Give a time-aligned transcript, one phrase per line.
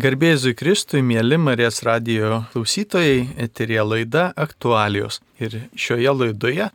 [0.00, 5.18] Garbėzui Kristui, mėly Marijos radijo klausytojai, eterija laida aktualijos.
[5.42, 6.68] Ir šioje laidoje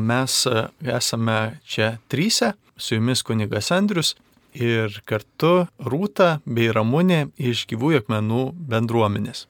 [0.00, 0.36] mes
[0.80, 1.36] esame
[1.68, 4.14] čia trysia, su jumis kunigas Andrius
[4.56, 9.44] ir kartu Rūta bei Ramūnė iš gyvųjų akmenų bendruomenės.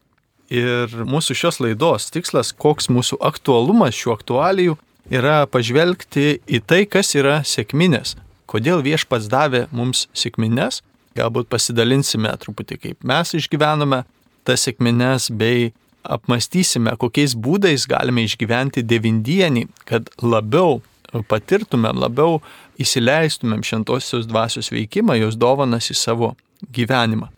[0.50, 4.78] Ir mūsų šios laidos tikslas, koks mūsų aktualumas šių aktualijų,
[5.12, 8.16] yra pažvelgti į tai, kas yra sėkminės.
[8.50, 10.82] Kodėl viešpats davė mums sėkminės
[11.18, 14.04] Galbūt pasidalinsime truputį, kaip mes išgyvename
[14.46, 15.72] tas sėkmines, bei
[16.06, 20.80] apmastysime, kokiais būdais galime išgyventi devindienį, kad labiau
[21.28, 22.38] patirtumėm, labiau
[22.80, 26.32] įsileistumėm šventosios dvasios veikimą, jos dovanas į savo
[26.72, 27.28] gyvenimą.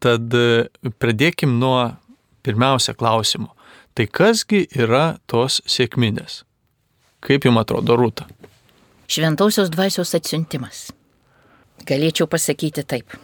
[0.00, 1.92] Tad e, pradėkim nuo
[2.44, 3.52] pirmiausia klausimo.
[3.94, 6.42] Tai kasgi yra tos sėkminės?
[7.20, 8.26] Kaip jums atrodo, Rūta?
[9.10, 10.88] Šventosios dvasios atsiuntimas.
[11.88, 13.14] Galėčiau pasakyti taip.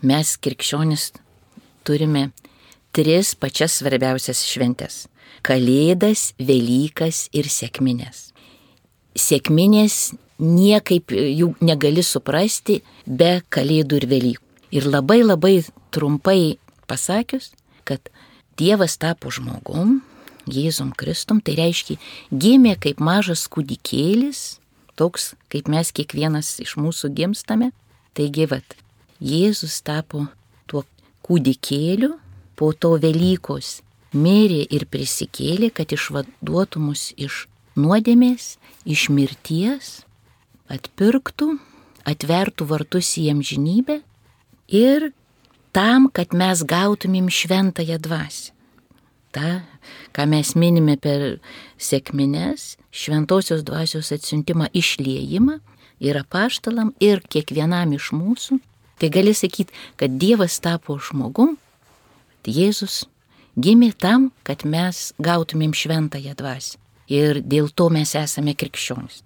[0.00, 1.10] Mes, krikščionis,
[1.84, 2.30] turime
[2.96, 5.06] tris pačias svarbiausias šventės-
[5.46, 8.32] Kalėdas, Velykas ir Sėkminės.
[9.14, 14.44] Sėkminės niekaip jų negali suprasti be Kalėdų ir Velykų.
[14.70, 17.50] Ir labai labai trumpai pasakius,
[17.84, 18.00] kad
[18.56, 20.02] Dievas tapo žmogum,
[20.46, 21.98] Jėzum Kristum, tai reiškia,
[22.32, 24.60] gimė kaip mažas kūdikėlis,
[24.96, 27.72] toks kaip mes kiekvienas iš mūsų gimstame,
[28.16, 28.76] Taigi, vat,
[29.20, 30.26] Jėzus tapo
[30.66, 30.82] tuo
[31.26, 32.14] kūdikėliu,
[32.56, 33.80] po to Velykos
[34.16, 37.46] mirė ir prisikėlė, kad išvaduotų mus iš
[37.78, 39.90] nuodėmės, iš mirties,
[40.70, 41.54] atpirktų,
[42.08, 44.00] atvertų vartus į amžinybę
[44.72, 45.10] ir
[45.76, 48.56] tam, kad mes gautumėm šventąją dvasę.
[49.30, 49.62] Ta,
[50.10, 51.38] ką mes minime per
[51.78, 55.60] sėkmines, šventosios dvasios atsiuntimą išliejimą,
[56.00, 58.60] ir apaštalam, ir kiekvienam iš mūsų,
[59.00, 61.56] tai gali sakyti, kad Dievas tapo žmogum,
[62.50, 63.04] Jėzus
[63.60, 66.78] gimė tam, kad mes gautumėm šventąją dvasę.
[67.10, 69.20] Ir dėl to mes esame krikščionys.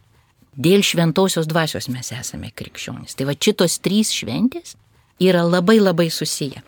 [0.56, 3.14] Dėl šventosios dvasios mes esame krikščionys.
[3.14, 4.76] Tai va šitos trys šventės
[5.20, 6.62] yra labai labai susiję.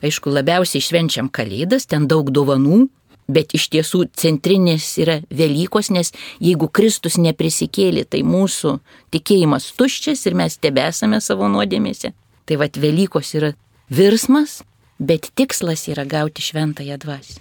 [0.00, 2.86] Aišku, labiausiai švenčiam Kalėdas, ten daug dovanų,
[3.30, 6.10] Bet iš tiesų centrinės yra Velykos, nes
[6.42, 8.78] jeigu Kristus neprisikėlė, tai mūsų
[9.14, 12.12] tikėjimas tuščias ir mes tebesame savo nuodėmėse.
[12.48, 13.52] Tai vad Velykos yra
[13.92, 14.60] virsmas,
[14.98, 17.38] bet tikslas yra gauti šventąją dvasę.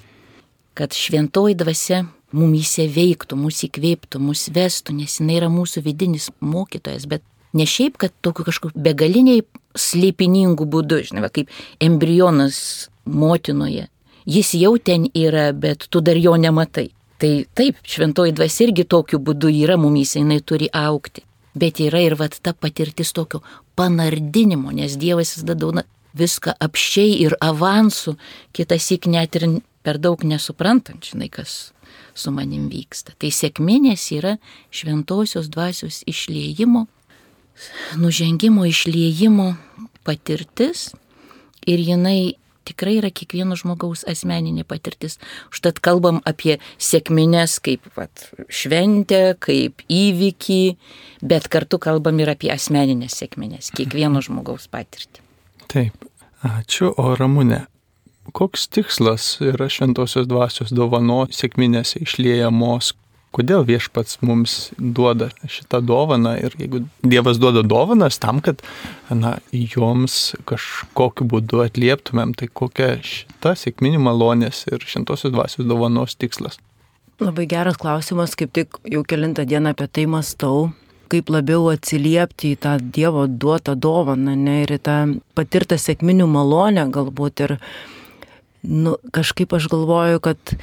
[0.77, 2.03] Kad šventoji dvasia
[2.35, 7.25] mumyse veiktų, mūsų įkvėptų, mūsų vestų, nes jinai yra mūsų vidinis mokytojas, bet
[7.57, 9.43] ne šiaip, kad tokiu kažkokiu begaliniai
[9.77, 11.49] slėpiningų būdų, žinai, kaip
[11.83, 13.87] embrionas motinoje
[14.25, 16.89] jis jau ten yra, bet tu dar jo nematai.
[17.19, 21.25] Tai taip, šventoji dvasia irgi tokiu būdu yra mumys, jinai turi aukti.
[21.59, 23.41] Bet yra ir vat ta patirtis tokio
[23.75, 25.83] panardinimo, nes Dievas vis dauna
[26.15, 28.15] viską apšiai ir avansų,
[28.55, 31.73] kitas įk net ir per daug nesuprantant, žinai, kas
[32.15, 33.15] su manim vyksta.
[33.19, 34.37] Tai sėkminės yra
[34.71, 36.85] šventosios dvasios išliejimo,
[37.99, 39.53] nužengimo išliejimo
[40.07, 40.89] patirtis
[41.67, 42.38] ir jinai
[42.69, 45.17] tikrai yra kiekvieno žmogaus asmeninė patirtis.
[45.53, 50.61] Užtat kalbam apie sėkminės kaip vat, šventę, kaip įvykį,
[51.25, 55.25] bet kartu kalbam ir apie asmeninės sėkminės, kiekvieno žmogaus patirtį.
[55.69, 56.07] Taip,
[56.45, 57.65] ačiū, o Ramūne.
[58.33, 62.93] Koks tikslas yra šventosios dvasios dovano sėkminėse išliejamos,
[63.35, 68.63] kodėl viešpats mums duoda šitą dovaną ir jeigu Dievas duoda dovanas tam, kad
[69.09, 76.59] na, joms kažkokiu būdu atlieptumėm, tai kokia šita sėkminių malonės ir šventosios dvasios dovanos tikslas.
[77.19, 80.69] Labai geras klausimas, kaip tik jau kilintą dieną apie tai mastau,
[81.11, 84.97] kaip labiau atsiliepti į tą Dievo duotą dovaną ne, ir į tą
[85.35, 87.43] patirtą sėkminių malonę galbūt.
[87.45, 87.55] Ir
[88.63, 90.55] nu, kažkaip aš galvoju, kad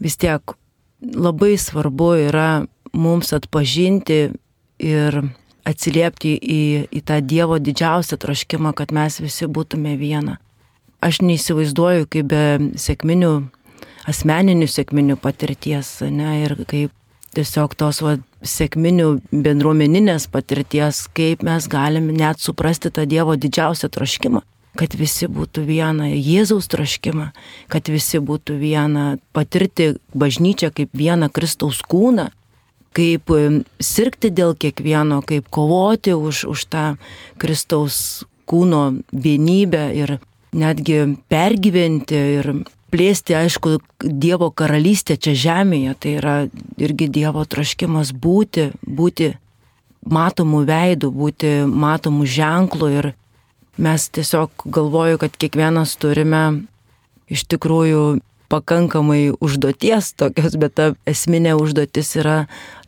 [0.00, 0.56] vis tiek
[1.00, 4.20] labai svarbu yra mums atpažinti
[4.78, 5.20] ir
[5.68, 10.38] atsiliepti į, į tą Dievo didžiausią troškimą, kad mes visi būtume viena.
[11.04, 12.44] Aš neįsivaizduoju, kaip be
[12.80, 13.32] sėkminių,
[14.10, 16.94] asmeninių sėkminių patirties, ne, ir kaip
[17.36, 24.42] tiesiog tos va, sėkminių bendruomeninės patirties, kaip mes galime net suprasti tą Dievo didžiausią troškimą
[24.76, 27.30] kad visi būtų viena, Jėzaus troškimą,
[27.72, 32.28] kad visi būtų viena, patirti bažnyčią kaip vieną Kristaus kūną,
[32.96, 33.30] kaip
[33.80, 36.86] sirgti dėl kiekvieno, kaip kovoti už, už tą
[37.38, 40.18] Kristaus kūno vienybę ir
[40.56, 42.52] netgi pergyventi ir
[42.92, 46.36] plėsti, aišku, Dievo karalystę čia žemėje, tai yra
[46.80, 49.34] irgi Dievo troškimas būti, būti
[50.08, 53.10] matomų veidų, būti matomų ženklų ir
[53.78, 56.42] mes tiesiog galvoju, kad kiekvienas turime
[57.30, 62.38] iš tikrųjų pakankamai užduoties tokios, bet ta esminė užduotis yra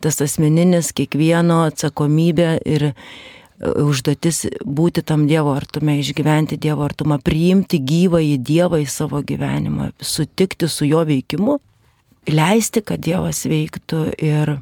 [0.01, 2.93] tas asmeninis kiekvieno atsakomybė ir e,
[3.69, 9.91] užduotis būti tam Dievo artume, išgyventi Dievo artumą, priimti gyvą į Dievą į savo gyvenimą,
[10.01, 11.59] sutikti su jo veikimu,
[12.31, 14.57] leisti, kad Dievas veiktų ir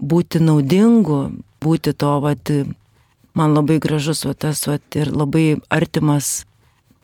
[0.00, 1.20] būti naudingu,
[1.64, 2.50] būti to, vat,
[3.34, 6.44] man labai gražus, vat, tas, vat, ir labai artimas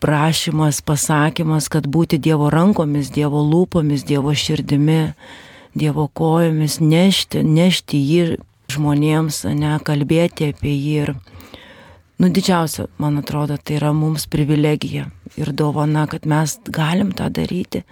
[0.01, 5.13] prašymas, pasakymas, kad būti Dievo rankomis, Dievo lūpomis, Dievo širdimi,
[5.77, 8.23] Dievo kojomis, nešti, nešti jį
[8.71, 10.95] žmonėms, ne kalbėti apie jį.
[11.03, 11.13] Ir,
[12.19, 17.83] nu, didžiausia, man atrodo, tai yra mums privilegija ir dovana, kad mes galim tą daryti.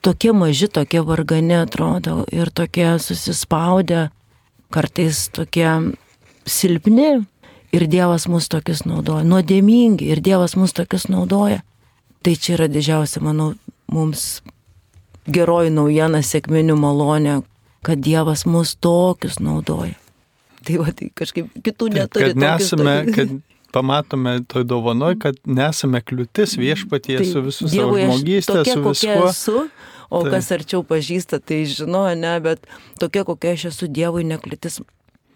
[0.00, 4.06] Tokie maži, tokie vargani atrodo ir tokie susispaudę,
[4.72, 5.68] kartais tokie
[6.48, 7.20] silpni,
[7.70, 9.22] Ir Dievas mus tokius naudoja.
[9.26, 11.62] Nuodėmingi ir Dievas mus tokius naudoja.
[12.26, 13.52] Tai čia yra didžiausia, manau,
[13.90, 14.42] mums
[15.30, 17.36] geroji naujiena, sėkminių malonė,
[17.86, 19.94] kad Dievas mus tokius naudoja.
[20.66, 22.32] Tai va, tai kažkaip kitų neturi.
[22.32, 23.38] Kad nesame, kad
[23.72, 29.30] pamatome toj dovanoj, kad nesame kliūtis viešpatie tai su visų savo žmogystė, su viskuo.
[29.30, 29.62] Esu,
[30.10, 30.34] o tai.
[30.34, 32.66] kas arčiau pažįsta, tai žino, ne, bet
[33.00, 34.82] tokia kokia aš esu Dievui nekliūtis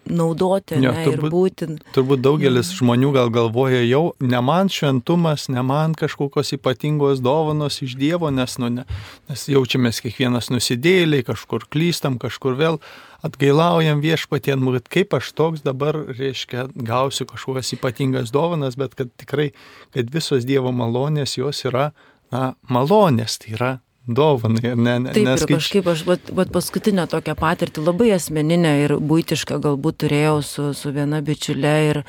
[0.05, 1.67] naudoti jo, ne, turbūt, ir būti.
[1.95, 2.79] Turbūt daugelis ja.
[2.79, 8.57] žmonių gal galvoja jau, ne man šventumas, ne man kažkokios ypatingos dovanos iš Dievo, nes,
[8.61, 8.85] nu, ne,
[9.29, 12.79] nes jaučiamės kiekvienas nusidėliai, kažkur klystam, kažkur vėl
[13.25, 19.09] atgailaujam viešpatien, nu, kad kaip aš toks dabar, reiškia, gausiu kažkokias ypatingas dovanas, bet kad
[19.17, 19.51] tikrai,
[19.95, 21.89] kad visos Dievo malonės jos yra,
[22.33, 23.71] na, malonės, tai yra
[24.07, 25.13] dovanai, ne, ne.
[25.13, 30.39] Taip, ir kažkaip aš, bet, bet paskutinę tokią patirtį labai asmeninę ir būtišką galbūt turėjau
[30.45, 32.01] su, su viena bičiulė ir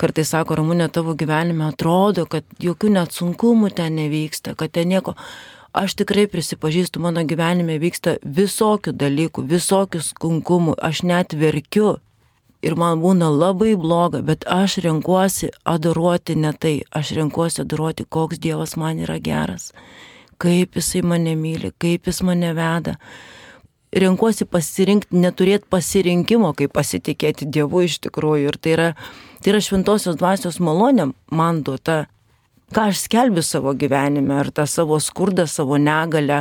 [0.00, 5.14] kartais sako, Ramūnė, tavo gyvenime atrodo, kad jokių net sunkumų ten nevyksta, kad ten nieko.
[5.74, 11.96] Aš tikrai prisipažįstu, mano gyvenime vyksta visokių dalykų, visokių sunkumų, aš net verkiu.
[12.64, 18.40] Ir man būna labai bloga, bet aš renkuosi adoruoti ne tai, aš renkuosi adoruoti, koks
[18.40, 19.72] Dievas man yra geras
[20.38, 22.96] kaip jisai mane myli, kaip jis mane veda.
[23.94, 28.50] Renkuosi pasirinkti, neturėti pasirinkimo, kaip pasitikėti Dievu iš tikrųjų.
[28.50, 28.88] Ir tai yra,
[29.38, 32.04] tai yra šventosios dvasios malonė man duota.
[32.74, 36.40] Ką aš skelbiu savo gyvenime, ar tą savo skurdą, savo negalę,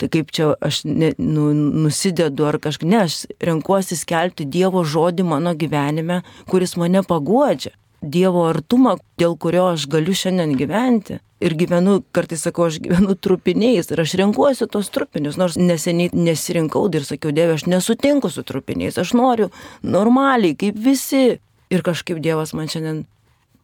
[0.00, 5.26] tai kaip čia aš ne, nu, nusidedu ar kažkaip, ne, aš renkuosi skelbti Dievo žodį
[5.26, 7.74] mano gyvenime, kuris mane paguodžia.
[8.02, 11.20] Dievo artumą, dėl kurio aš galiu šiandien gyventi.
[11.40, 16.86] Ir gyvenu, kartais sakau, aš gyvenu trupiniais ir aš renkuosi tos trupinius, nors neseniai nesirinkau
[16.88, 19.50] ir sakiau, Dieve, aš nesutinku su trupiniais, aš noriu
[19.84, 21.38] normaliai, kaip visi.
[21.68, 23.04] Ir kažkaip Dievas man šiandien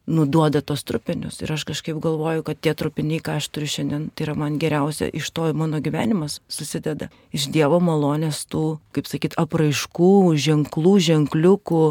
[0.06, 1.38] nuduoda tos trupinius.
[1.42, 5.06] Ir aš kažkaip galvoju, kad tie trupiniai, ką aš turiu šiandien, tai yra man geriausia,
[5.14, 7.08] iš to mano gyvenimas susideda.
[7.34, 10.12] Iš Dievo malonės tų, kaip sakyt, apraiškų,
[10.42, 11.84] ženklų, ženkliukų,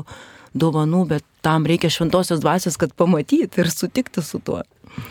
[0.52, 4.62] dovanų, bet tam reikia šventosios dvasios, kad pamatyti ir sutikti su tuo.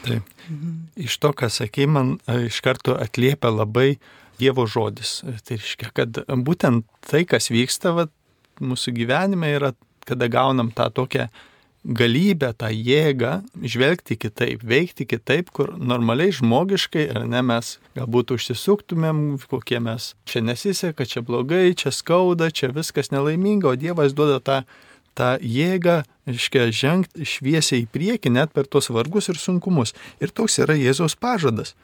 [0.04, 0.26] Taip.
[0.50, 0.78] Mhm.
[1.00, 3.94] Iš to, ką sakė, man e, iš karto atliepia labai
[4.40, 5.20] Dievo žodis.
[5.44, 8.12] Tai reiškia, kad būtent tai, kas vyksta vat,
[8.60, 9.74] mūsų gyvenime, yra,
[10.08, 11.26] kada gaunam tą tokią
[11.84, 19.40] galybę, tą jėgą žvelgti kitaip, veikti kitaip, kur normaliai žmogiškai, ar ne, mes galbūt užsisuktumėm,
[19.48, 24.62] kokie mes čia nesiseka, čia blogai, čia skauda, čia viskas nelaiminga, o Dievas duoda tą
[25.18, 26.00] tą jėgą,
[26.30, 29.92] reiškia, žengti šviesiai į priekį net per tos vargus ir sunkumus.
[30.22, 31.74] Ir toks yra Jėzaus pažadas.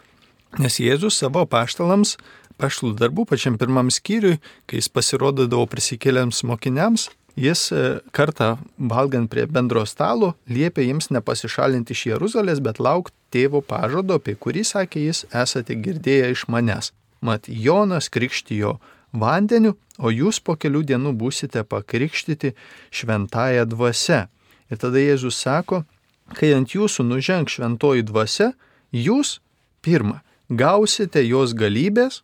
[0.62, 2.16] Nes Jėzus savo paštalams,
[2.60, 9.46] paštalų darbų pačiam pirmam skyriui, kai jis pasirodydavo prisikėliams mokiniams, jis e, kartą valgant prie
[9.46, 15.24] bendro stalo liepė jiems nepasišalinti iš Jeruzalės, bet laukti tėvo pažado, apie kurį sakė jis,
[15.32, 16.92] esate girdėję iš manęs.
[17.20, 18.76] Mat Jonas krikštijo
[19.12, 22.54] vandeniu, o jūs po kelių dienų būsite pakrikštyti
[22.90, 24.26] šventąją dvasę.
[24.70, 25.84] Ir tada Jėzus sako,
[26.34, 28.52] kai ant jūsų nuženg šventoji dvasia,
[28.92, 29.38] jūs
[29.84, 32.22] pirmą gausite jos galybės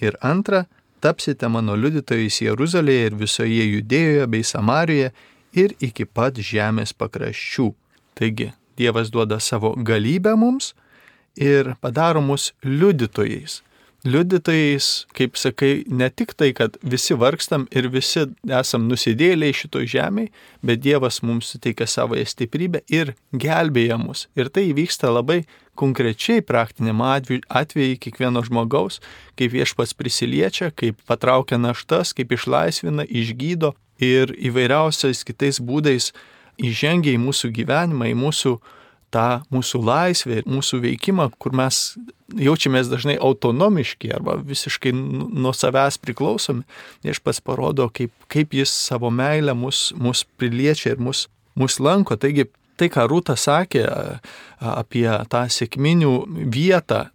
[0.00, 0.64] ir antrą
[1.04, 5.10] tapsite mano liudytojais Jeruzalėje ir visoje Judėjoje bei Samarijoje
[5.52, 7.68] ir iki pat žemės pakraščių.
[8.16, 10.72] Taigi Dievas duoda savo galybę mums
[11.36, 13.60] ir padaro mus liudytojais
[14.04, 20.30] liudytojais, kaip sakai, ne tik tai, kad visi vargstam ir visi esam nusidėliai šito žemėje,
[20.60, 24.26] bet Dievas mums suteikia savo stiprybę ir gelbėja mus.
[24.36, 25.44] Ir tai vyksta labai
[25.74, 29.00] konkrečiai praktiniam atveju kiekvieno žmogaus,
[29.40, 33.72] kaip viešpats prisiliečia, kaip patraukia naštas, kaip išlaisvina, išgydo
[34.04, 36.12] ir įvairiausiais kitais būdais
[36.60, 38.58] įžengia į mūsų gyvenimą, į mūsų
[39.14, 41.94] tą mūsų laisvę ir mūsų veikimą, kur mes
[42.34, 46.64] jaučiamės dažnai autonomiški arba visiškai nuo savęs priklausomi,
[47.06, 51.26] viešpats parodo, kaip, kaip jis savo meilę mus, mus priliečia ir mus,
[51.58, 52.18] mus lanko.
[52.20, 52.48] Taigi
[52.80, 53.84] tai, ką Rūta sakė
[54.58, 56.14] apie tą sėkminių
[56.54, 57.06] vietą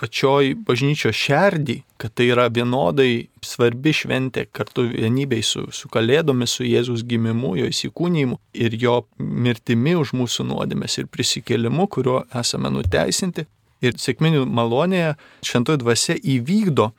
[0.00, 6.64] pačioj bažnyčios šerdį, kad tai yra vienodai svarbi šventė kartu vienybei su, su Kalėdomis, su
[6.64, 13.46] Jėzus gimimu, jo įsikūnymu ir jo mirtimi už mūsų nuodėmės ir prisikėlimu, kuriuo esame nuteisinti.
[13.84, 15.14] Ir sėkminių malonėje
[15.46, 16.90] šventoji dvasia įvykdo,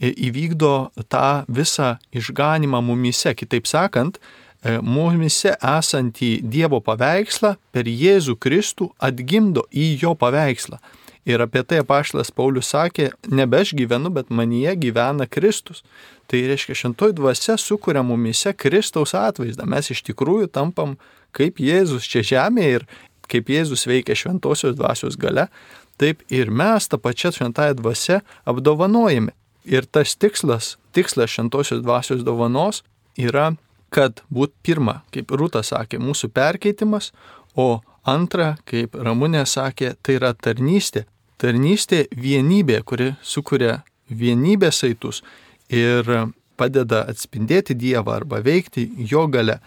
[0.00, 0.72] įvykdo
[1.12, 3.34] tą visą išganimą mumise.
[3.36, 4.18] Kitaip sakant,
[4.62, 10.80] e, mumise esantį Dievo paveikslą per Jėzų Kristų atgimdo į jo paveikslą.
[11.24, 15.84] Ir apie tai apaštalas Paulius sakė, nebe aš gyvenu, bet manyje gyvena Kristus.
[16.26, 19.68] Tai reiškia, šentoji dvasia sukuria mumise Kristaus atvaizdą.
[19.70, 20.96] Mes iš tikrųjų tampam
[21.36, 22.86] kaip Jėzus čia žemėje ir
[23.30, 25.46] kaip Jėzus veikia šventosios dvasios gale,
[26.00, 29.32] taip ir mes tą pačią šventąją dvasę apdovanojame.
[29.64, 32.82] Ir tas tikslas, tikslas šventosios dvasios dovanos
[33.14, 33.52] yra,
[33.94, 37.12] kad būt pirma, kaip Rūta sakė, mūsų perkeitimas,
[37.54, 41.04] o Antra, kaip Ramūnė sakė, tai yra tarnystė.
[41.38, 45.22] Tarnystė vienybė, kuri sukuria vienybės saitus
[45.70, 46.06] ir
[46.58, 49.60] padeda atspindėti Dievą arba veikti jo gale.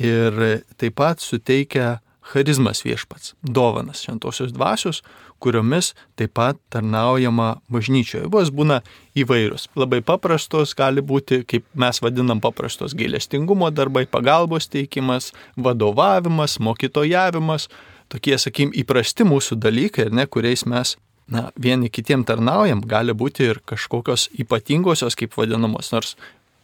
[0.00, 1.98] Ir taip pat suteikia
[2.30, 5.02] charizmas viešpats, dovanas šventosios dvasios,
[5.40, 8.28] kuriomis taip pat tarnaujama bažnyčioje.
[8.32, 8.80] Vos būna
[9.18, 9.68] įvairios.
[9.78, 17.68] Labai paprastos gali būti, kaip mes vadinam, paprastos gailestingumo darbai, pagalbos teikimas, vadovavimas, mokytojavimas,
[18.12, 20.96] tokie, sakykim, įprasti mūsų dalykai, ne, kuriais mes
[21.30, 26.16] na, vieni kitiem tarnaujam, gali būti ir kažkokios ypatingosios, kaip vadinamos, nors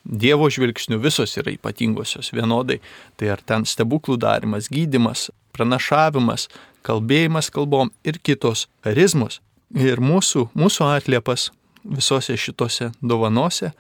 [0.06, 2.76] Dievo žvilgsnių visos yra ypatingosios vienodai.
[3.18, 6.46] Tai ar ten stebuklų darimas, gydimas, pranašavimas,
[6.86, 9.40] kalbėjimas kalbom ir kitos charizmos.
[9.74, 11.50] Ir mūsų, mūsų atliepas
[11.82, 13.72] visose šitose dovanose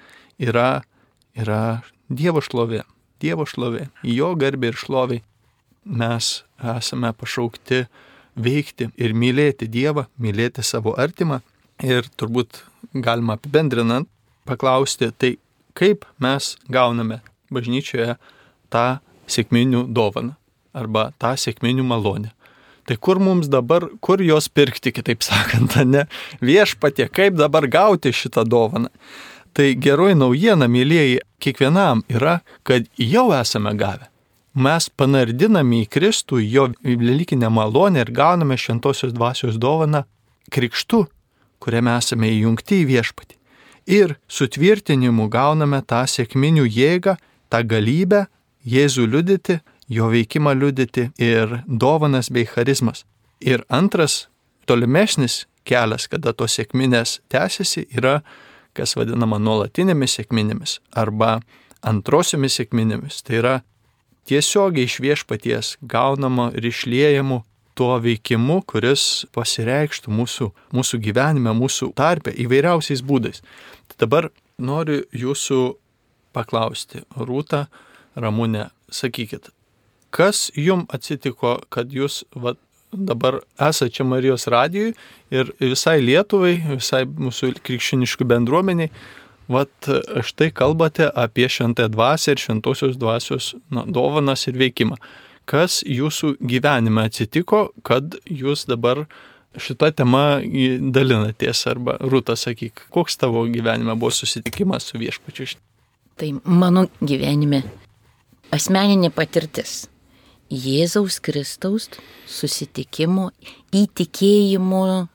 [0.42, 0.82] yra,
[1.38, 2.82] yra Dievo šlovė.
[3.22, 3.88] Dievo šlovė.
[4.06, 5.20] Jo garbę ir šlovė
[5.86, 6.42] mes
[6.74, 7.86] esame pašaukti
[8.36, 11.40] veikti ir mylėti Dievą, mylėti savo artimą.
[11.82, 12.62] Ir turbūt
[12.94, 14.08] galima apibendrinant
[14.48, 15.36] paklausti, tai
[15.76, 17.20] kaip mes gauname
[17.52, 18.16] bažnyčioje
[18.72, 18.86] tą
[19.30, 20.36] sėkminių dovaną
[20.76, 22.32] arba tą sėkminių malonę.
[22.86, 26.06] Tai kur mums dabar, kur jos pirkti, kitaip sakant, ne?
[26.42, 28.92] Viešpatie, kaip dabar gauti šitą dovaną?
[29.56, 34.10] Tai geroji naujiena, mėlyjeji, kiekvienam yra, kad jau esame gavę.
[34.56, 40.04] Mes panardiname į Kristų jo velykinę malonę ir gauname šventosios dvasios dovaną
[40.52, 41.02] krikštu,
[41.60, 43.36] kuriame esame įjungti į viešpatį.
[43.96, 47.16] Ir sutvirtinimu gauname tą sėkminių jėgą,
[47.52, 48.26] tą galybę
[48.66, 53.04] Jėzų liudyti jo veikimą liudyti ir dovanas bei charizmas.
[53.40, 54.28] Ir antras,
[54.66, 58.20] tolimesnis kelias, kada tos sėkminės tęsiasi, yra,
[58.76, 61.40] kas vadinama nuolatinėmis sėkminėmis arba
[61.86, 63.22] antrosiomis sėkminėmis.
[63.26, 63.54] Tai yra
[64.28, 67.42] tiesiogiai iš viešpaties gaunama ir išliejamų
[67.76, 73.42] tuo veikimu, kuris pasireikštų mūsų, mūsų gyvenime, mūsų tarpe įvairiausiais būdais.
[73.90, 75.60] Tai dabar noriu jūsų
[76.36, 77.66] paklausti, Rūta,
[78.16, 79.50] Ramūnė, sakykit,
[80.16, 82.54] kas jum atsitiko, kad jūs va,
[82.92, 84.94] dabar esate čia Marijos radijui
[85.34, 88.90] ir visai Lietuvai, visai mūsų krikščioniškų bendruomeniai,
[89.52, 89.90] vat
[90.26, 94.98] štai kalbate apie šventąją dvasę ir šventosios dvasios na, dovanas ir veikimą.
[95.46, 99.04] Kas jūsų gyvenime atsitiko, kad jūs dabar
[99.56, 100.42] šitą temą
[100.92, 105.52] dalinatės arba Rūta, sakyk, koks tavo gyvenime buvo susitikimas su viešpačiu?
[106.16, 107.62] Tai mano gyvenime
[108.56, 109.84] asmeninė patirtis.
[110.46, 111.88] Jėzaus Kristaus
[112.30, 113.32] susitikimo,
[113.74, 115.08] įtikėjimo,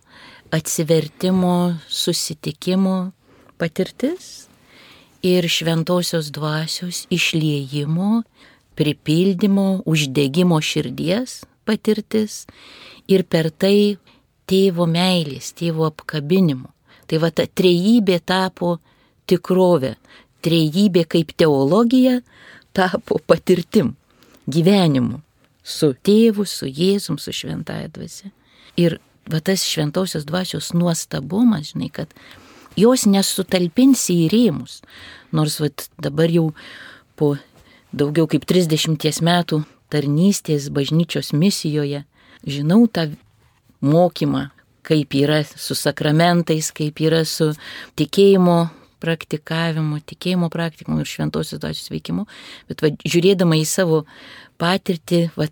[0.51, 3.13] atsivertimo, susitikimo
[3.55, 4.49] patirtis
[5.23, 8.25] ir šventosios dvasios išliejimo,
[8.75, 12.45] pripildymo, uždegimo širdies patirtis
[13.07, 13.95] ir per tai
[14.51, 16.73] tėvo meilės, tėvo apkabinimo.
[17.07, 18.81] Tai va ta trejybė tapo
[19.31, 19.95] tikrovė,
[20.43, 22.19] trejybė kaip teologija
[22.75, 23.95] tapo patirtim
[24.49, 25.21] gyvenimu
[25.63, 28.31] su tėvu, su Jėzum, su šventąją dvasia.
[28.79, 32.13] Ir va tas šventosios dvasios nuostabumas, žinai, kad
[32.79, 34.79] jos nesutalpinsi į rėmus.
[35.31, 35.69] Nors va
[36.01, 36.51] dabar jau
[37.19, 37.35] po
[37.91, 42.05] daugiau kaip 30 metų tarnystės bažnyčios misijoje
[42.47, 43.11] žinau tą
[43.81, 44.49] mokymą,
[44.87, 47.51] kaip yra su sakramentais, kaip yra su
[47.99, 48.71] tikėjimo
[49.01, 52.27] praktikavimu, tikėjimo praktikumu ir šventosios dvasios veikimu,
[52.69, 54.03] bet va, žiūrėdama į savo
[54.61, 55.49] patirtį, va,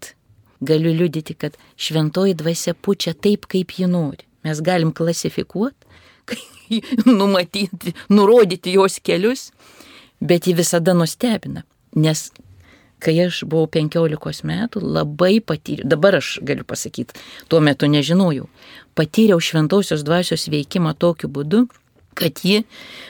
[0.61, 4.25] galiu liudyti, kad šventoji dvasia pučia taip, kaip ji nori.
[4.47, 5.87] Mes galim klasifikuoti,
[7.19, 9.49] numatyti, nurodyti jos kelius,
[10.19, 11.65] bet ji visada nustebina.
[11.95, 12.29] Nes
[12.99, 17.15] kai aš buvau 15 metų, labai patyriau, dabar aš galiu pasakyti,
[17.47, 18.49] tuo metu nežinojau,
[18.99, 21.65] patyriau šventosios dvasios veikimą tokiu būdu,
[22.19, 22.63] kad ji,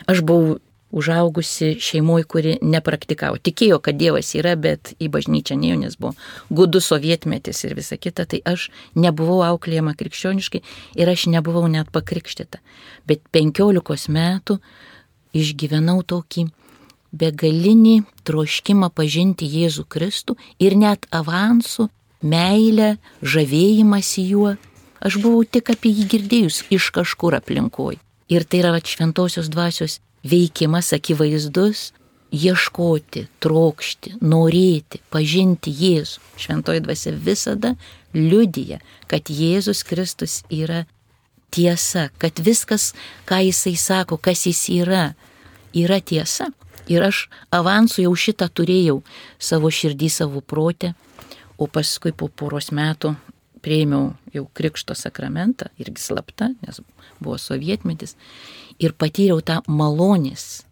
[0.10, 0.60] aš buvau
[0.92, 3.38] užaugusi šeimoje, kuri nepraktikavo.
[3.38, 6.16] Tikėjo, kad Dievas yra, bet į bažnyčią neėjo, nes buvo
[6.50, 8.26] gudus sovietmetis ir visa kita.
[8.30, 10.64] Tai aš nebuvau auklėjama krikščioniškai
[10.98, 12.62] ir aš nebuvau net pakrikštyta.
[13.10, 14.58] Bet 15 metų
[15.38, 16.48] išgyvenau tokį
[17.14, 21.90] begalinį troškimą pažinti Jėzų Kristų ir net avansų,
[22.22, 24.58] meilę, žavėjimąsi juo.
[25.00, 28.02] Aš buvau tik apie jį girdėjus iš kažkur aplinkoj.
[28.30, 31.90] Ir tai yra šventosios dvasios veikimas akivaizdus
[32.30, 36.22] ieškoti, trokšti, norėti, pažinti Jėzų.
[36.38, 37.74] Šventoji dvasia visada
[38.14, 40.86] liudyja, kad Jėzus Kristus yra
[41.50, 42.94] tiesa, kad viskas,
[43.26, 45.14] ką jisai sako, kas jis yra,
[45.74, 46.52] yra tiesa.
[46.90, 49.00] Ir aš avansų jau šitą turėjau
[49.38, 50.94] savo širdį, savo protę,
[51.58, 53.16] o paskui po poros metų
[53.64, 56.82] prieimiau jau Krikšto sakramentą, irgi slapta, nes
[57.20, 58.16] buvo sovietmetis,
[58.80, 60.66] ir patyriau tą malonės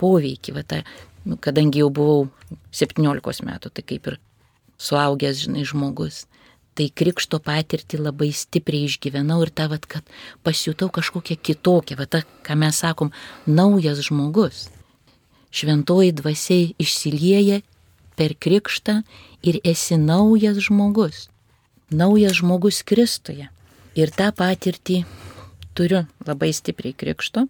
[0.00, 0.82] poveikį, va, tą,
[1.24, 2.28] nu, kadangi jau buvau
[2.74, 4.20] 17 metų, tai kaip ir
[4.78, 6.24] suaugęs, žinai, žmogus.
[6.74, 12.24] Tai krikšto patirtį labai stipriai išgyvenau ir tą, vat, kad pasijutau kažkokią kitokią, va, tą,
[12.46, 13.14] ką mes sakom,
[13.46, 14.66] naujas žmogus
[15.54, 17.60] šventoji dvasiai išsilieja
[18.18, 19.02] per krikštą
[19.46, 21.28] ir esi naujas žmogus.
[21.94, 23.46] Naujas žmogus Kristuje.
[23.94, 25.04] Ir tą patirtį
[25.78, 27.44] turiu labai stipriai krikšto.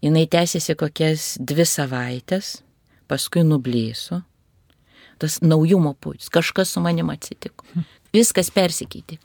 [0.00, 2.62] Jis tęsiasi kokias dvi savaitės,
[3.10, 4.22] paskui nublėsiu.
[5.20, 7.66] Tas naujumo pūtis, kažkas su manim atsitiko.
[8.14, 9.18] Viskas persikeitė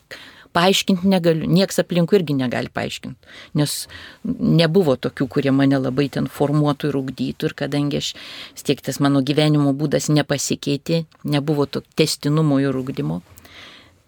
[0.53, 3.75] paaiškinti negaliu, nieks aplinkui irgi negali paaiškinti, nes
[4.62, 8.12] nebuvo tokių, kurie mane labai ten formuotų ir ugdytų ir kadangi aš
[8.62, 13.23] tiek tas mano gyvenimo būdas nepasikeitė, nebuvo to testinumo ir ugdymo,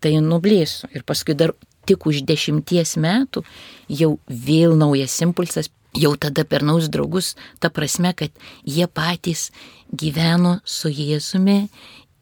[0.05, 1.55] tai nublėsiu ir paskui dar
[1.89, 3.41] tik už dešimties metų
[3.89, 8.31] jau vėl naujas impulsas jau tada per naus draugus, ta prasme, kad
[8.67, 9.49] jie patys
[9.91, 11.69] gyveno su Jėzumi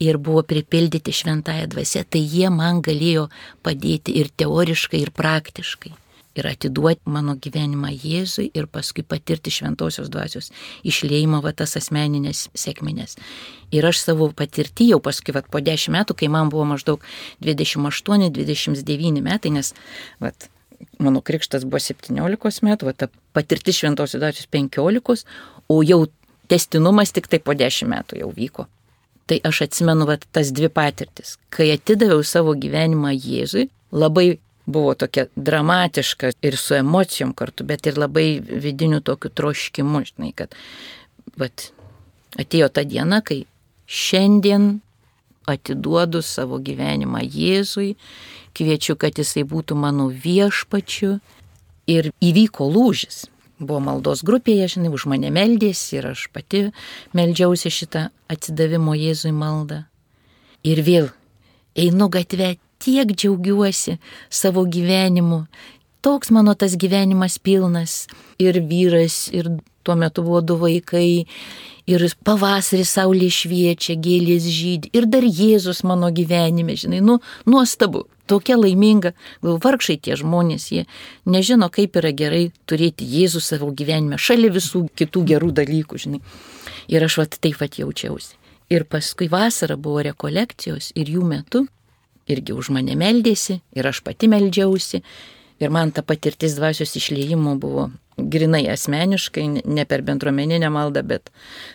[0.04, 3.30] ir buvo pripildyti šventąją dvasę, tai jie man galėjo
[3.65, 5.93] padėti ir teoriškai, ir praktiškai.
[6.34, 10.50] Ir atiduoti mano gyvenimą Jėzui ir paskui patirti šventosios dvasios
[10.82, 13.19] išleimą va tas asmeninės sėkminės.
[13.74, 17.06] Ir aš savo patirtį jau paskui, va po dešimt metų, kai man buvo maždaug
[17.46, 19.74] 28-29 metai, nes
[20.22, 20.34] va,
[20.98, 25.26] mano krikštas buvo 17 metų, va ta patirti šventosios dvasios 15,
[25.69, 26.06] o jau
[26.50, 28.67] testinumas tik tai po 10 metų jau vyko.
[29.30, 31.38] Tai aš atsimenu vat, tas dvi patirtis.
[31.54, 37.97] Kai atidaviau savo gyvenimą Jėzui, labai buvo tokia dramatiška ir su emocijom kartu, bet ir
[37.97, 40.56] labai vidiniu tokiu troškimu, žinai, kad
[41.38, 41.69] vat,
[42.39, 43.43] atėjo ta diena, kai
[43.88, 44.80] šiandien
[45.49, 47.93] atiduodu savo gyvenimą Jėzui,
[48.56, 51.17] kviečiu, kad jisai būtų mano viešpačiu
[51.91, 53.26] ir įvyko lūžis
[53.63, 56.67] buvo maldos grupėje, žinai, už mane meldėsi ir aš pati
[57.17, 59.84] meldžiausi šitą atsidavimo Jėzui maldą.
[60.63, 61.10] Ir vėl
[61.80, 63.98] einu gatvę, tiek džiaugiuosi
[64.30, 65.46] savo gyvenimu.
[66.04, 68.08] Toks mano tas gyvenimas pilnas.
[68.39, 69.48] Ir vyras, ir
[69.84, 71.26] tuo metu buvo du vaikai.
[71.88, 74.91] Ir pavasarį saulė šviečia, gėlės žydė.
[74.96, 79.12] Ir dar Jėzus mano gyvenime, žinai, nu, nuostabu tokia laiminga,
[79.43, 80.86] gal vargšai tie žmonės, jie
[81.28, 86.24] nežino, kaip yra gerai turėti Jėzų savo gyvenime, šalia visų kitų gerų dalykų, žinai.
[86.88, 88.38] Ir aš vat taip pat jaučiausi.
[88.72, 91.65] Ir paskui vasara buvo rekolekcijos ir jų metu
[92.29, 95.03] irgi už mane meldėsi ir aš pati meldžiausi.
[95.62, 101.31] Ir man ta patirtis dvasios išleimo buvo grinai asmeniškai, ne per bendruomeninę maldą, bet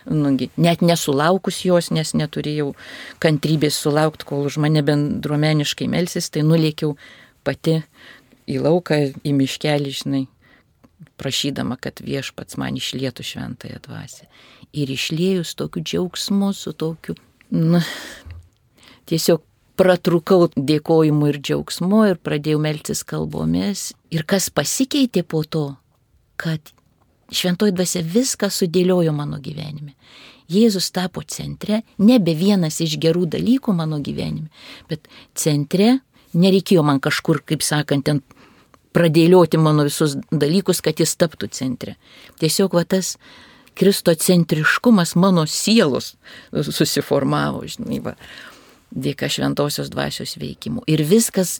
[0.07, 2.73] nu, net nesulaukus jos, nes neturėjau
[3.23, 6.95] kantrybės sulaukti, kol už mane bendruomeniškai melsis, tai nulėkiau
[7.47, 7.79] pati
[8.49, 10.23] į lauką, į miškelį, žinai,
[11.19, 14.29] prašydama, kad viešpats man išlietų šventąją dvasę.
[14.71, 17.17] Ir išliejus tokiu džiaugsmu, su tokiu,
[17.51, 17.81] nu,
[19.09, 19.43] tiesiog
[19.79, 23.91] pratrukau dėkojimu ir džiaugsmu ir pradėjau meltis kalbomis.
[24.11, 25.65] Ir kas pasikeitė po to,
[26.39, 26.73] kad
[27.31, 29.95] šventoji dvasia viską sudėliojo mano gyvenime.
[30.49, 34.49] Jėzus tapo centre, nebe vienas iš gerų dalykų mano gyvenime,
[34.89, 35.05] bet
[35.37, 35.99] centre
[36.33, 38.23] nereikėjo man kažkur, kaip sakant, ten
[38.97, 41.95] pradėlioti mano visus dalykus, kad jis taptų centre.
[42.41, 43.15] Tiesiog va tas
[43.79, 46.15] kristocentriškumas mano sielos
[46.51, 48.17] susiformavo, žinai, va.
[48.91, 50.83] Dėka šventosios dvasios veikimų.
[50.89, 51.59] Ir viskas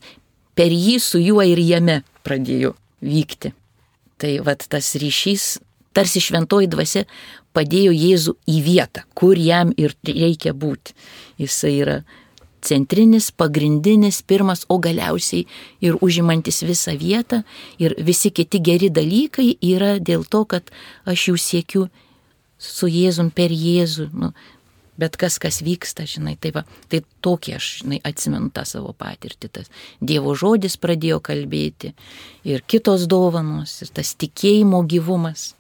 [0.58, 3.54] per jį su juo ir jame pradėjo vykti.
[4.20, 5.60] Tai vad tas ryšys,
[5.96, 7.06] tarsi šventoji dvasia
[7.56, 10.96] padėjo Jėzų į vietą, kur jam ir reikia būti.
[11.39, 11.98] Jisai yra
[12.62, 15.46] centrinis, pagrindinis, pirmas, o galiausiai
[15.82, 17.44] ir užimantis visą vietą.
[17.80, 20.72] Ir visi kiti geri dalykai yra dėl to, kad
[21.08, 21.88] aš jų siekiu
[22.60, 24.10] su Jėzum per Jėzų.
[24.13, 24.34] Nu,
[25.00, 29.52] bet kas, kas vyksta, žinai, tai va, tai tokie aš, žinai, atsimenu tą savo patirtį,
[29.56, 29.70] tas
[30.04, 31.94] Dievo žodis pradėjo kalbėti
[32.48, 35.54] ir kitos dovanos, ir tas tikėjimo gyvumas,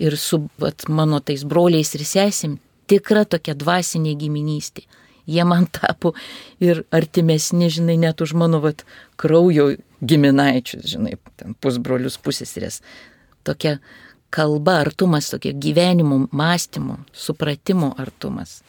[0.00, 4.86] ir su vat, mano tais broliais ir sesim tikra tokia dvasinė giminystė.
[5.28, 6.14] Jie man tapo
[6.64, 8.86] ir artimesni, žinai, net už mano vat,
[9.20, 12.80] kraujo giminaičius, žinai, ten pusbrolius, pusėsrės.
[13.44, 13.76] Tokia
[14.30, 18.62] kalba artumas, tokia gyvenimo, mąstymo, supratimo artumas.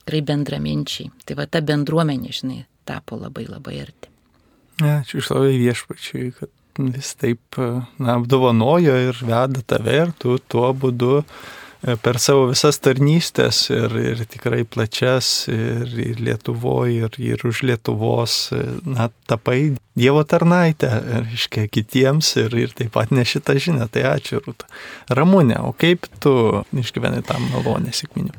[0.00, 1.10] Tikrai bendraminčiai.
[1.24, 4.10] Tai va ta bendruomenė, žinai, tapo labai labai arti.
[4.80, 6.50] Ačiū iš labai viešpačiui, kad
[6.80, 12.76] vis taip na, apdovanojo ir veda tave ir tu tuo būdu E, per savo visas
[12.84, 19.76] tarnystės ir, ir tikrai plačias ir, ir Lietuvoje, ir, ir už Lietuvos, e, na, tapai
[20.00, 20.88] Dievo tarnaitę,
[21.26, 23.88] reiškia, kitiems ir, ir taip pat ne šitą žinią.
[23.92, 24.68] Tai ačiū, Rūta.
[25.12, 26.32] Ramūnė, o kaip tu
[26.76, 28.36] išgyveni tam malonę sėkminių?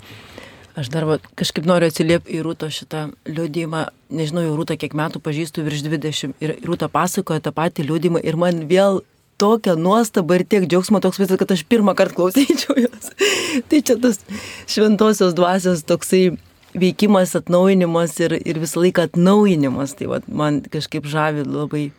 [0.80, 3.84] Aš dar va, kažkaip noriu atsiliepti į Rūto šitą liūdimą.
[4.15, 6.38] Nežinau, jau Rūta kiek metų pažįstu, virš 20.
[6.41, 9.01] Ir Rūta pasakoja tą patį liūdimą ir man vėl
[9.41, 13.12] tokia nuostaba ir tiek džiaugsmo toks visas, kad aš pirmą kartą klausyčiau jos.
[13.69, 14.21] tai čia tas
[14.69, 16.36] šventosios dvasios toksai
[16.77, 19.95] veikimas, atnaujinimas ir, ir visą laiką atnaujinimas.
[19.99, 21.89] Tai vat, man kažkaip žavi labai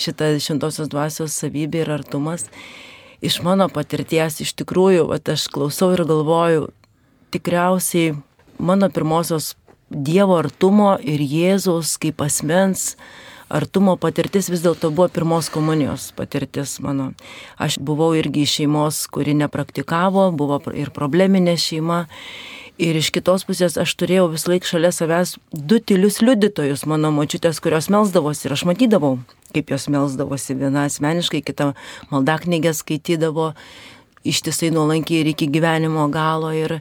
[0.00, 2.48] šitą šventosios dvasios savybė ir artumas.
[3.20, 6.70] Iš mano patirties iš tikrųjų, vat, aš klausau ir galvoju,
[7.34, 8.16] tikriausiai
[8.58, 9.54] mano pirmosios
[9.90, 12.92] Dievo artumo ir Jėzaus kaip asmens
[13.50, 17.10] artumo patirtis vis dėlto buvo pirmos komunijos patirtis mano.
[17.58, 22.06] Aš buvau irgi iš šeimos, kuri nepraktikavo, buvo ir probleminė šeima.
[22.80, 27.60] Ir iš kitos pusės aš turėjau vis laik šalia savęs du tylius liudytojus, mano močiutės,
[27.60, 29.18] kurios melsdavosi ir aš matydavau,
[29.52, 30.56] kaip jos melsdavosi.
[30.56, 31.74] Viena asmeniškai, kita
[32.08, 33.50] maldaknygė skaitydavo
[34.24, 36.54] ištisai nuolankiai ir iki gyvenimo galo.
[36.56, 36.78] Ir,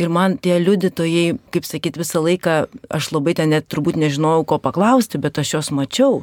[0.00, 4.56] Ir man tie liudytojai, kaip sakyt, visą laiką, aš labai ten net turbūt nežinojau, ko
[4.62, 6.22] paklausti, bet aš juos mačiau.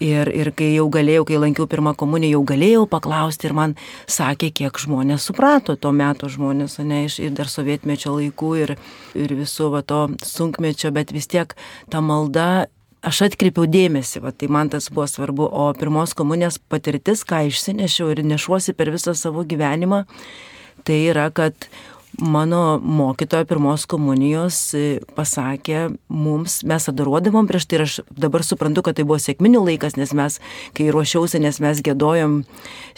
[0.00, 3.74] Ir, ir kai jau galėjau, kai lankiau pirmą komuniją, jau galėjau paklausti ir man
[4.08, 8.72] sakė, kiek žmonės suprato to meto žmonės, ne iš ir dar sovietmečio laikų ir,
[9.12, 11.52] ir visų va to sunkmečio, bet vis tiek
[11.92, 12.68] ta malda,
[13.04, 18.12] aš atkreipiau dėmesį, va, tai man tas buvo svarbu, o pirmos komunijos patirtis, ką išsinešiau
[18.14, 20.06] ir nešuosi per visą savo gyvenimą,
[20.88, 21.68] tai yra, kad
[22.18, 28.82] mano mokytoja pirmos komunijos e, pasakė mums, mes adoruodavom prieš tai ir aš dabar suprantu,
[28.86, 30.38] kad tai buvo sėkminių laikas, nes mes,
[30.76, 32.40] kai ruošiausi, nes mes gėdojom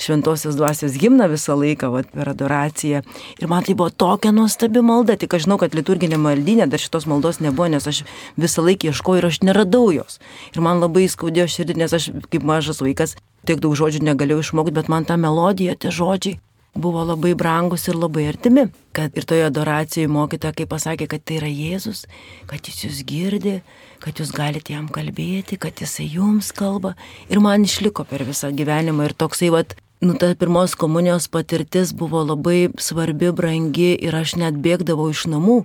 [0.00, 3.02] šventosios dvasios gimną visą laiką vat, per adoraciją.
[3.40, 7.08] Ir man tai buvo tokia nuostabi malda, tik aš žinau, kad liturginė maldinė dar šitos
[7.10, 8.04] maldos nebuvo, nes aš
[8.40, 10.22] visą laiką ieškojau ir aš neradau jos.
[10.56, 14.74] Ir man labai skaudėjo širdį, nes aš kaip mažas vaikas tiek daug žodžių negalėjau išmokti,
[14.74, 16.38] bet man ta melodija, tie žodžiai
[16.74, 18.66] buvo labai brangus ir labai artimi.
[18.92, 22.04] Kad ir toje adoracijoje mokytoja, kai pasakė, kad tai yra Jėzus,
[22.48, 23.60] kad jis jūs girdi,
[24.00, 26.94] kad jūs galite jam kalbėti, kad jisai jums kalba.
[27.28, 32.24] Ir man išliko per visą gyvenimą ir toksai, vat, nu, ta pirmos komunijos patirtis buvo
[32.24, 35.62] labai svarbi, brangi ir aš net bėgdavau iš namų,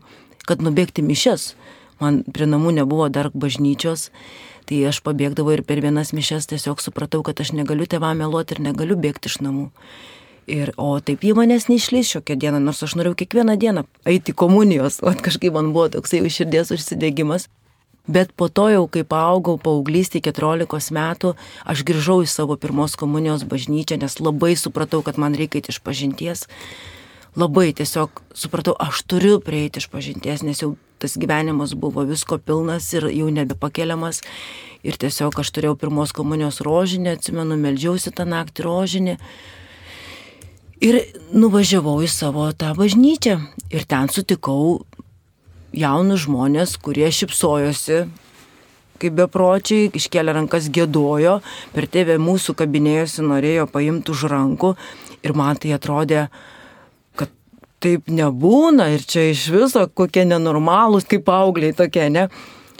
[0.47, 1.53] kad nubėgti mišes.
[2.03, 4.11] Man prie namų nebuvo dar bažnyčios,
[4.69, 8.61] tai aš pabėgdavau ir per vienas mišes tiesiog supratau, kad aš negaliu tėvą meluoti ir
[8.67, 9.71] negaliu bėgti iš namų.
[10.47, 15.01] Ir, o taip jie manęs neišlys šiokią dieną, nors aš norėjau kiekvieną dieną eiti komunijos,
[15.05, 17.49] o kažkaip man buvo toksai širdies užsidegimas.
[18.07, 21.33] Bet po to jau, kai paaugau paauglystį 14 metų,
[21.67, 26.45] aš grįžau į savo pirmos komunijos bažnyčią, nes labai supratau, kad man reikia iš pažinties.
[27.35, 32.87] Labai tiesiog supratau, aš turiu prieiti iš pažinties, nes jau tas gyvenimas buvo visko pilnas
[32.95, 34.23] ir jau nebepakeliamas.
[34.87, 39.17] Ir tiesiog aš turėjau pirmos komunijos rožinį, atsimenu, melžiausi tą naktį rožinį.
[40.77, 40.99] Ir
[41.33, 43.39] nuvažiavau į savo tą bažnyčią.
[43.73, 44.83] Ir ten sutikau
[45.73, 48.03] jaunus žmonės, kurie šipsojosi,
[49.01, 51.39] kaip bepročiai, iškelia rankas gėdojo,
[51.73, 54.75] per tėvę mūsų kabinėjosi, norėjo paimti už rankų.
[55.25, 56.27] Ir man tai atrodė,
[57.17, 57.33] kad
[57.81, 58.91] taip nebūna.
[58.93, 62.29] Ir čia iš viso kokie nenormalūs, kaip augliai tokie, ne?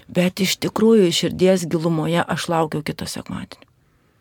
[0.07, 3.66] Bet iš tikrųjų širdies gilumoje aš laukiau kito sekmadienio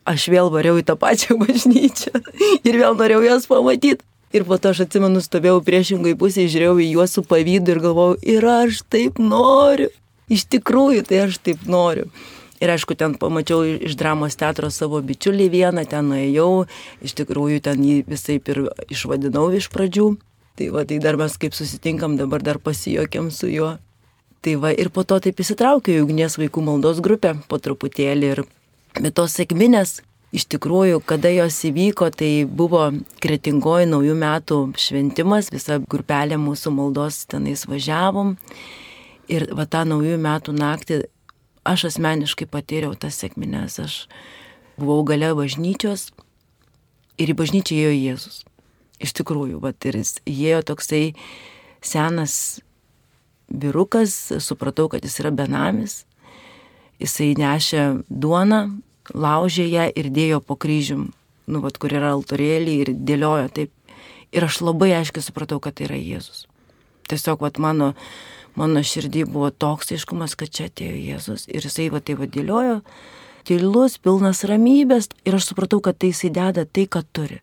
[0.07, 2.23] aš vėl variau į tą pačią bažnyčią
[2.63, 4.03] ir vėl norėjau jas pamatyti.
[4.35, 8.17] Ir po to aš atsimenu, stovėjau priešingai pusėje, žiūrėjau į juos su pavydu ir galvojau,
[8.27, 9.89] ir aš taip noriu.
[10.27, 12.09] Iš tikrųjų, tai aš taip noriu.
[12.61, 16.67] Ir aišku, ten pamačiau iš dramos teatro savo bičiulį vieną, ten nuėjau,
[17.05, 20.09] iš tikrųjų ten jį visai ir išvadinau iš pradžių.
[20.57, 23.75] Tai va, tai dar mes kaip susitinkam, dabar dar pasijokėm su juo.
[24.41, 28.33] Tai va, ir po to taip įsitraukiau į ugnies vaikų maldos grupę po truputėlį.
[28.33, 28.45] Ir
[29.01, 30.01] bet tos sėkminės,
[30.37, 32.89] iš tikrųjų, kada jos įvyko, tai buvo
[33.23, 38.37] kretingoji naujų metų šventimas, visa grupelė mūsų maldos tenais važiavom.
[39.33, 41.01] Ir va tą naujųjų metų naktį
[41.67, 43.81] aš asmeniškai patyriau tas sėkmines.
[43.83, 44.05] Aš
[44.79, 46.11] buvau gale bažnyčios
[47.19, 48.45] ir į bažnyčią įėjo Jėzus.
[49.03, 51.03] Iš tikrųjų, va ir jis įėjo toksai
[51.85, 52.61] senas
[53.53, 56.05] vyrukas, supratau, kad jis yra benamis.
[57.03, 58.61] Jisai nešė duoną,
[59.13, 61.11] laužė ją ir dėjo po kryžium,
[61.47, 63.73] nu, vat, kur yra altorėlį ir dėliojo taip.
[64.35, 66.47] Ir aš labai aiškiai supratau, kad tai yra Jėzus.
[67.07, 67.93] Tiesiog, vat, mano
[68.57, 72.81] mano širdį buvo toks aiškumas, kad čia atėjo Jėzus ir jisai va tai vadėliojo,
[73.47, 77.41] tylus, pilnas ramybės ir aš supratau, kad tai jisai deda tai, ką turi.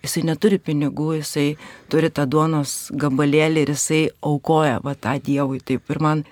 [0.00, 1.46] Jisai neturi pinigų, jisai
[1.92, 5.60] turi tą duonos gabalėlį ir jisai aukoja va tą Dievui.
[5.60, 6.24] Taip ir man,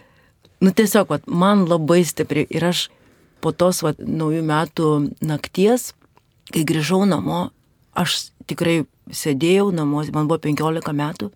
[0.61, 2.89] nu tiesiog, va, man labai stipriai ir aš
[3.43, 4.91] po tos va, naujų metų
[5.23, 5.93] nakties,
[6.53, 7.49] kai grįžau namo,
[7.99, 8.83] aš tikrai
[9.15, 11.31] sėdėjau namuose, man buvo 15 metų,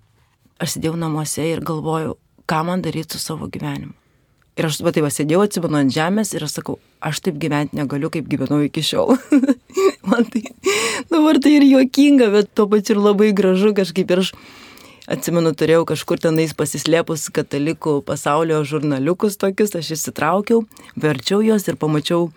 [0.63, 2.17] aš sėdėjau namuose ir galvojau,
[2.49, 3.95] ką man daryti su savo gyvenimu.
[4.61, 7.79] Ir aš, va, tai va, sėdėjau, atsimenu ant žemės ir aš sakau, aš taip gyventi
[7.79, 9.15] negaliu, kaip gyvenau iki šiol.
[10.11, 10.43] man tai
[11.09, 14.13] dabar tai ir juokinga, bet tuo pačiu ir labai gražu kažkaip.
[14.13, 14.35] Ir aš
[15.11, 20.63] atsimenu, turėjau kažkur tenais pasislėpus katalikų pasaulio žurnaliukus tokius, aš įsitraukiau,
[20.97, 22.31] verčiau juos ir pamačiau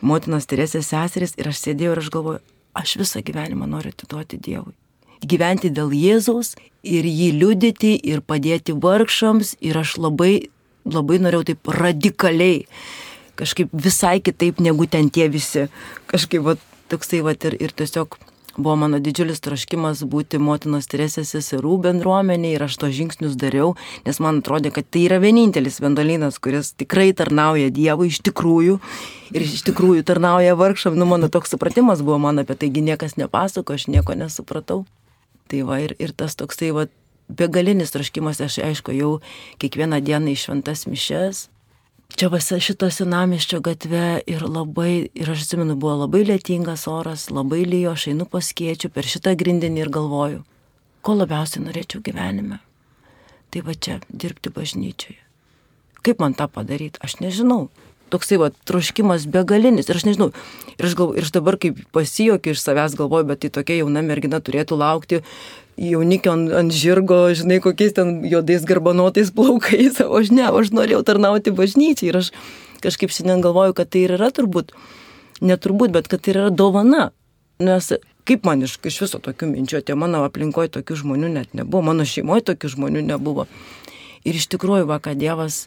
[0.00, 2.44] motinos Teresės seseris ir aš sėdėjau ir aš galvoju,
[2.76, 4.76] aš visą gyvenimą noriu atiduoti Dievui
[5.26, 9.56] gyventi dėl Jėzaus ir jį liudyti ir padėti vargšams.
[9.60, 10.50] Ir aš labai,
[10.84, 12.64] labai norėjau taip radikaliai,
[13.40, 15.68] kažkaip visai kitaip negu ten tie visi.
[16.10, 16.56] Kažkaip va,
[16.92, 18.18] toksai va ir, ir tiesiog
[18.56, 23.74] buvo mano didžiulis troškimas būti motinos Teresės seserų bendruomenė ir aš to žingsnius dariau,
[24.06, 28.78] nes man atrodė, kad tai yra vienintelis vendolinas, kuris tikrai tarnauja Dievui iš tikrųjų
[29.34, 30.98] ir iš tikrųjų tarnauja vargšam.
[30.98, 34.84] Nu, mano toks supratimas buvo, man apie taigi niekas nepasako, aš nieko nesupratau.
[35.50, 36.86] Tai va ir, ir tas toksai va
[37.30, 39.16] begalinis troškimas, aš aišku, jau
[39.62, 41.48] kiekvieną dieną į šventas mišes.
[42.20, 47.62] Čia visa šito senamiščio gatve ir labai, ir aš atsimenu, buvo labai lėtingas oras, labai
[47.64, 50.42] lyjo, aš einu paskiečiu per šitą grindinį ir galvoju,
[51.00, 52.58] ko labiausiai norėčiau gyvenime.
[53.48, 55.16] Tai va čia dirbti bažnyčioje.
[56.04, 57.70] Kaip man tą padaryti, aš nežinau
[58.10, 59.88] toksai va troškimas begalinis.
[59.88, 60.30] Ir aš nežinau,
[60.76, 64.04] ir aš, gal, ir aš dabar kaip pasijokiu iš savęs galvoju, bet tai tokia jauna
[64.06, 65.22] mergina turėtų laukti
[65.80, 71.00] jaunikio ant, ant žirgo, žinai, kokiais ten juodais garbanotais plaukais, o aš ne, aš norėjau
[71.08, 72.10] tarnauti bažnyčiai.
[72.10, 72.32] Ir aš
[72.84, 74.74] kažkaip šiandien galvoju, kad tai ir yra turbūt,
[75.40, 77.10] neturbūt, bet kad tai yra dovana.
[77.60, 77.92] Nes
[78.28, 82.06] kaip man iš, iš viso tokių minčių, tie mano aplinkoje tokių žmonių net nebuvo, mano
[82.06, 83.46] šeimoje tokių žmonių nebuvo.
[84.28, 85.64] Ir iš tikrųjų, va, kad Dievas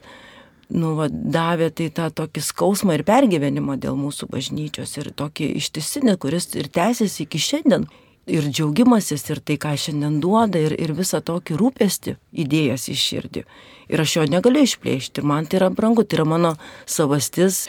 [0.69, 6.15] nu, va, davė tai tą tokį skausmą ir pergyvenimą dėl mūsų bažnyčios ir tokį ištisinį,
[6.21, 7.87] kuris ir tęsiasi iki šiandien.
[8.23, 13.43] Ir džiaugimasis ir tai, ką šiandien duoda, ir, ir visą tokį rūpestį įdėjęs į širdį.
[13.91, 16.53] Ir aš jo negaliu išplėšti, ir man tai yra brangu, tai yra mano
[16.87, 17.65] savastis.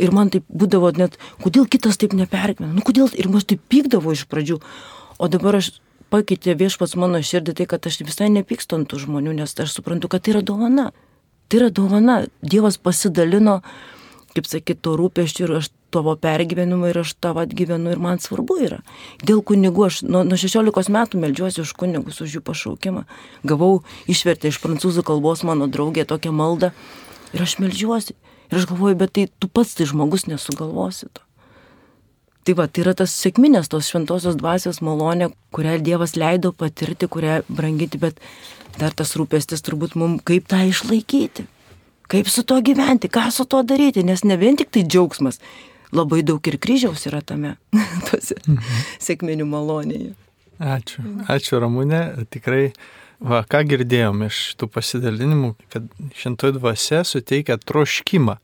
[0.00, 4.14] Ir man taip būdavo net, kodėl kitas taip nepergyvena, nu kodėl, ir aš taip pykdavo
[4.16, 4.60] iš pradžių.
[5.20, 5.74] O dabar aš
[6.10, 10.08] pakeitė viešpats mano širdį tai, kad aš visai nepykstu ant tų žmonių, nes aš suprantu,
[10.08, 10.90] kad tai yra dovana.
[11.50, 12.22] Tai yra dovana.
[12.46, 13.58] Dievas pasidalino,
[14.36, 18.58] kaip sakyt, to rūpeščių ir aš tavo pergyvenimą ir aš tavo atgyvenu ir man svarbu
[18.62, 18.78] yra.
[19.26, 23.02] Dėl kunigų aš nuo, nuo 16 metų melžiuosi už kunigus, už jų pašaukimą.
[23.42, 26.70] Gavau išvertę iš prancūzų kalbos mano draugė tokią maldą
[27.34, 28.14] ir aš melžiuosi.
[28.50, 31.26] Ir aš galvoju, bet tai tu pats tai žmogus nesugalvosi to.
[32.46, 37.42] Tai va, tai yra tas sėkminės, tos šventosios dvasios malonė, kurią Dievas leido patirti, kurią
[37.52, 38.22] brangyti, bet
[38.78, 41.46] dar tas rūpestis turbūt mums, kaip tą išlaikyti,
[42.10, 45.40] kaip su to gyventi, ką su to daryti, nes ne vien tik tai džiaugsmas,
[45.96, 47.56] labai daug ir kryžiaus yra tame,
[48.10, 48.82] tose mhm.
[49.02, 50.14] sėkminių malonėje.
[50.60, 51.02] Ačiū,
[51.32, 52.74] ačiū Ramūnė, tikrai,
[53.24, 55.86] va, ką girdėjom iš tų pasidalinimų, kad
[56.20, 58.36] šintoji dvasia suteikia troškimą,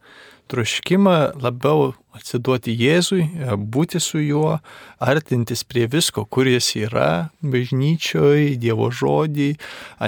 [0.48, 3.24] troškimą labiau atsiduoti Jėzui,
[3.56, 4.56] būti su juo,
[5.02, 9.50] artintis prie visko, kur jis yra, bažnyčioje, Dievo žodį,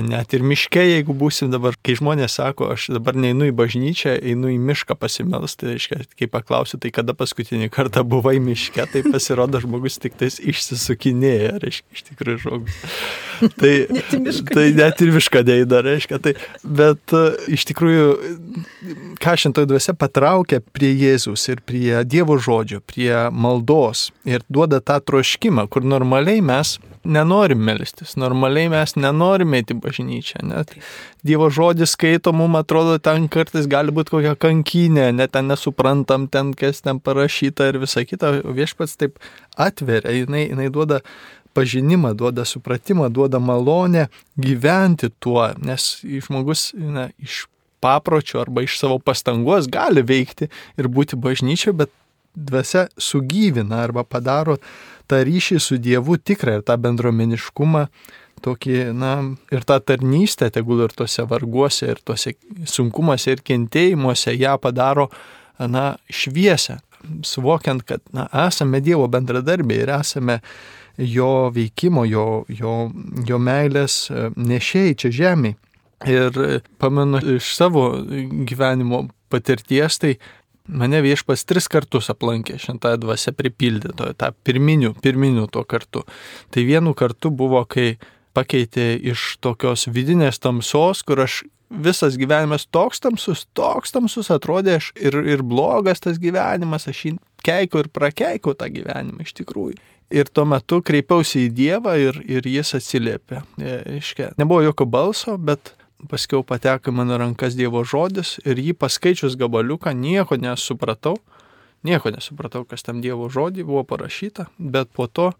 [0.09, 4.53] net ir miške, jeigu būsim dabar, kai žmonės sako, aš dabar neinu į bažnyčią, einu
[4.55, 9.61] į mišką pasimelsti, tai reiškia, kai paklausiu, tai kada paskutinį kartą buvai miške, tai pasirodo
[9.65, 12.85] žmogus tik tais išsisukinėja, reiškia, iš tikrųjų žmogus.
[13.59, 13.71] Tai,
[14.51, 16.19] tai net ir mišką neįda, reiškia.
[16.23, 16.33] Tai,
[16.79, 17.21] bet e,
[17.55, 18.07] iš tikrųjų,
[19.23, 24.99] ką šintoji dvasia patraukia prie Jėzus ir prie Dievo žodžio, prie maldos ir duoda tą
[25.01, 26.77] troškimą, kur normaliai mes
[27.09, 30.43] nenorim melstis, normaliai mes nenorim eiti bažnyčią.
[30.49, 30.75] Net
[31.27, 36.53] Dievo žodis skaito, mums atrodo, ten kartais gali būti kokia kankinė, net ten nesuprantam, ten
[36.59, 38.39] kas ten parašyta ir visa kita.
[38.45, 39.19] Viešpats taip
[39.57, 41.03] atveria, jinai, jinai duoda
[41.57, 44.09] pažinimą, duoda supratimą, duoda malonę
[44.39, 47.47] gyventi tuo, nes žmogus na, iš
[47.81, 51.93] papročio arba iš savo pastangos gali veikti ir būti bažnyčia, bet
[52.35, 54.59] dvasia sugyvina arba padaro
[55.09, 57.87] tą ryšį su Dievu tikrą ir tą bendromeniškumą,
[58.45, 59.13] tokį, na,
[59.55, 62.35] ir tą tarnystę, tegul ir tose varguose, ir tose
[62.69, 65.09] sunkumuose, ir kentėjimuose ją padaro,
[65.59, 66.79] na, šviesę,
[67.27, 70.39] suvokiant, kad, na, esame Dievo bendradarbiai ir esame
[70.99, 72.77] jo veikimo, jo, jo,
[73.27, 75.59] jo meilės e, nešėjai čia žemėje.
[76.07, 77.89] Ir pamenu iš savo
[78.47, 80.13] gyvenimo patirties, tai
[80.69, 86.03] Mane viešpas tris kartus aplankė šventąją dvasę pripildytoje, tą pirminių, pirminių tuo kartu.
[86.53, 87.95] Tai vienu kartu buvo, kai
[88.37, 91.41] pakeitė iš tokios vidinės tamsos, kur aš
[91.73, 97.15] visas gyvenimas toks tamsus, toks tamsus atrodė aš ir, ir blogas tas gyvenimas, aš jį
[97.49, 99.81] keikau ir prakeikau tą gyvenimą iš tikrųjų.
[100.13, 103.43] Ir tuo metu kreipiausi į Dievą ir, ir jis atsiliepė.
[103.99, 105.75] Iškia, nebuvo jokio balso, bet
[106.07, 111.17] paskiau pateko mano rankas Dievo žodis ir jį paskaičius gabaliuką nieko nesupratau,
[111.83, 115.33] nieko nesupratau, kas tam Dievo žodį buvo parašyta, bet po to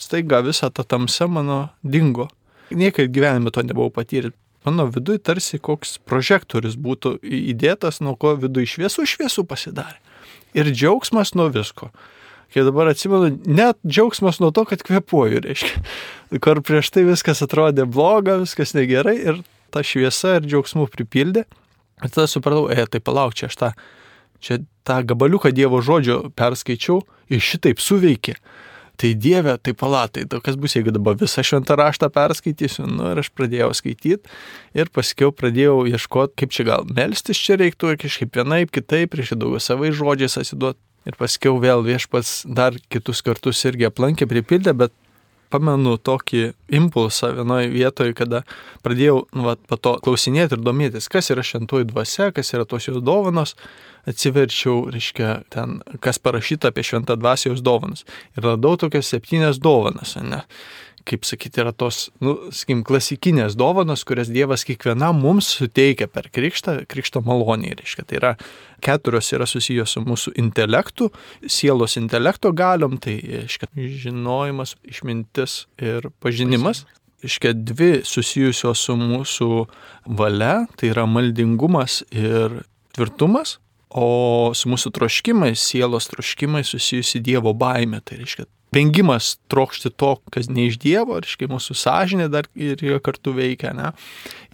[0.00, 2.28] staiga visa ta tamsa mano dingo.
[2.70, 4.34] Niekad gyvenime to nebuvau patyręs.
[4.64, 9.96] Mano viduje tarsi koks prožektorius būtų įdėtas, nuo ko viduje šviesų šviesų pasidarė.
[10.52, 11.88] Ir džiaugsmas nuo visko.
[12.52, 15.80] Kai dabar atsimenu, net džiaugsmas nuo to, kad kvepuoju, reiškia.
[16.44, 19.40] Kur prieš tai viskas atrodė bloga, viskas negerai ir
[19.72, 21.46] ta šviesa ir džiaugsmų pripildė.
[22.00, 23.70] Ir tada supratau, e, tai palauk, čia aš tą,
[24.40, 28.36] čia tą gabaliuką Dievo žodžio perskaičiau ir šitaip suveikė.
[29.00, 32.84] Tai Dieve, tai palatai, tai kas bus, jeigu dabar visą šventą raštą perskaitysiu.
[32.84, 34.28] Nu, ir aš pradėjau skaityti
[34.76, 39.62] ir paskiau pradėjau ieškoti, kaip čia gal melstis čia reiktų kažkaip vienaip, kitaip, prieš daugiau
[39.64, 40.80] savai žodžiais asiduoti.
[41.08, 44.92] Ir paskiau vėl viešpats dar kitus kartus irgi aplankė, pripildė, bet
[45.50, 46.42] pamenu tokį
[46.78, 48.42] impulsą vienoje vietoje, kada
[48.84, 52.88] pradėjau nu, va, po to klausinėti ir domėtis, kas yra šventoji dvasia, kas yra tos
[52.88, 53.56] jos dovanos,
[54.08, 58.06] atsiverčiau, reiškia, ten, kas parašyta apie šventą dvasios dovanas.
[58.38, 60.44] Ir radau tokias septynias dovanas, ne?
[61.10, 66.80] Kaip sakyti, yra tos, nu, sakykim, klasikinės dovanos, kurias Dievas kiekvienam mums suteikia per krikštą,
[66.90, 67.74] krikšto malonį.
[67.80, 68.32] Reiškia, tai yra
[68.84, 71.10] keturios yra susijęs su mūsų intelektu,
[71.46, 73.70] sielos intelekto galiom, tai, reiškia,
[74.06, 76.86] žinojimas, išmintis ir pažinimas.
[77.20, 79.50] Iškia dvi susijusios su mūsų
[80.16, 82.62] valia, tai yra maldingumas ir
[82.96, 83.58] tvirtumas,
[83.90, 90.50] o su mūsų troškimais, sielos troškimais susijusi Dievo baime, tai reiškia vengimas trokšti to, kas
[90.50, 93.92] ne iš Dievo, reiškia mūsų sąžinė dar ir kartu veikia, ne?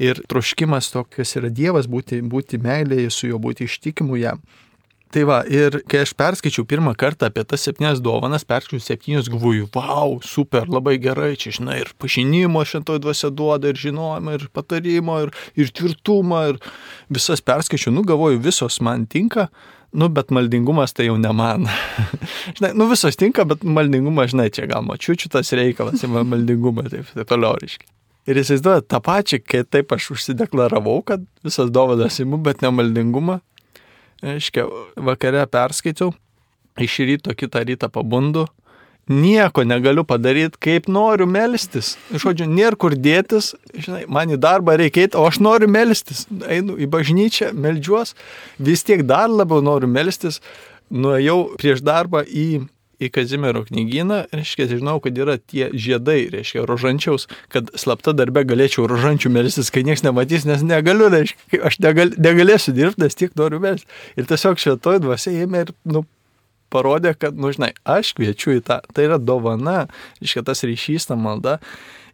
[0.03, 4.43] Ir troškimas to, kas yra Dievas, būti, būti meilėje su juo, būti ištikimu jam.
[5.15, 9.69] Tai va, ir kai aš perskaičiau pirmą kartą apie tas septynias dovanas, perskaičiau septynias, galvoju,
[9.77, 15.21] wow, super, labai gerai, čia, žinai, ir pažinimo šventoji dvasia duoda, ir žinojimo, ir patarimo,
[15.25, 16.59] ir, ir tvirtumą, ir
[17.09, 19.47] visas perskaičiau, nu, galvoju, visos man tinka,
[19.97, 21.69] Nu, bet maldingumas tai jau ne man.
[22.57, 27.31] žinai, nu visos tinka, bet maldingumas, žinai, čia gal mačiučių tas reikalas, maldingumas, taip, taip
[27.31, 27.89] toliau reiškia.
[28.27, 33.39] Ir įsivaizduoju tą pačią, kai taip aš užsideklaravau, kad visas dovanas įimu, bet ne maldingumą.
[34.27, 34.67] Reiškia,
[35.07, 36.11] vakare perskaičiau,
[36.83, 38.45] iš ryto kitą rytą pabundu,
[39.09, 41.95] nieko negaliu padaryti, kaip noriu melstis.
[42.11, 46.25] Žodžiu, nėra kur dėtis, žinai, man į darbą reikia eiti, o aš noriu melstis.
[46.51, 48.17] Einu į bažnyčią, melžiuos,
[48.59, 50.41] vis tiek dar labiau noriu melstis.
[50.91, 52.67] Nuėjau prieš darbą į,
[53.03, 58.87] į Kazimiero knygyną, reiškia, žinau, kad yra tie žiedai, reiškia, rožančiaus, kad slapta darbe galėčiau
[58.91, 63.63] rožančių melstis, kai niekas nematys, nes negaliu, reiškia, aš negal, negalėsiu dirbti, nes tiek noriu
[63.63, 63.91] melstis.
[64.15, 66.07] Ir tiesiog šitoj dvasia ėmė ir, nu,
[66.73, 69.87] parodė, kad, nu žinai, aš kviečiu į tą, tai yra dovana,
[70.21, 71.59] reiškia tas ryšys, ta malda.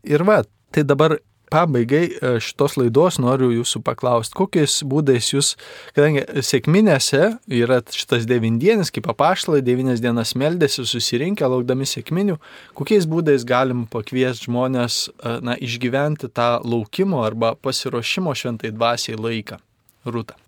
[0.06, 0.42] Ir va,
[0.74, 1.18] tai dabar
[1.52, 5.52] pabaigai e, šitos laidos noriu jūsų paklausti, kokiais būdais jūs,
[5.96, 7.22] kadangi sėkminėse
[7.52, 12.38] yra šitas devindienis, kaip apaštalai, devynias dienas meldėsi, susirinkę, laukdami sėkminių,
[12.78, 19.60] kokiais būdais galim pakviesti žmonės e, na, išgyventi tą laukimo arba pasiruošimo šventai dvasiai laiką.
[20.08, 20.38] Rūta.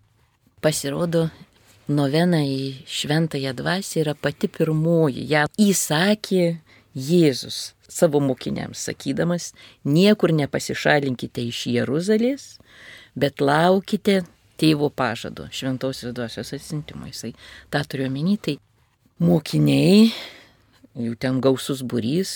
[0.65, 1.27] Pasirodo,
[1.87, 5.25] novena į šventąją dvasę yra pati pirmoji.
[5.29, 6.57] Ja įsakė
[6.95, 9.51] Jėzus savo mokiniams, sakydamas,
[9.83, 12.45] niekur nepasišalinkite iš Jeruzalės,
[13.15, 14.23] bet laukite
[14.59, 17.09] tėvo pažado, šventosios dvasios atsintimo.
[17.11, 17.33] Jisai
[17.73, 18.57] tą turiu omeny, tai
[19.19, 20.09] mokiniai,
[20.95, 22.31] jų ten gausus būrys,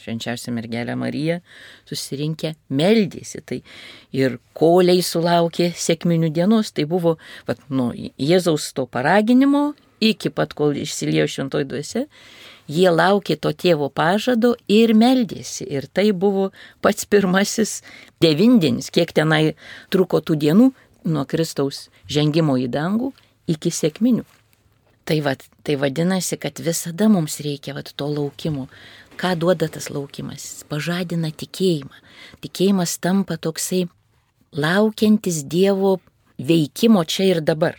[0.00, 1.40] švenčiausia mergelė Marija,
[1.88, 3.42] susirinkę meldėsi.
[3.46, 3.60] Tai
[4.16, 9.70] ir koliai sulaukė sėkminių dienos, tai buvo vat, nu, Jėzaus to paraginimo
[10.00, 12.06] iki pat kol išsiliejo šventoj duose,
[12.70, 15.66] jie laukė to tėvo pažado ir meldėsi.
[15.68, 17.80] Ir tai buvo pats pirmasis
[18.24, 19.54] devindienis, kiek tenai
[19.92, 20.70] truko tų dienų
[21.04, 23.12] nuo Kristaus žengimo į dangų
[23.50, 24.24] iki sėkminių.
[25.08, 28.68] Tai, vat, tai vadinasi, kad visada mums reikia vat, to laukimo.
[29.20, 30.64] Ką duoda tas laukimas?
[30.72, 31.92] Pažadina tikėjimą.
[32.40, 33.82] Tikėjimas tampa toksai
[34.56, 35.98] laukiantis Dievo
[36.40, 37.76] veikimo čia ir dabar.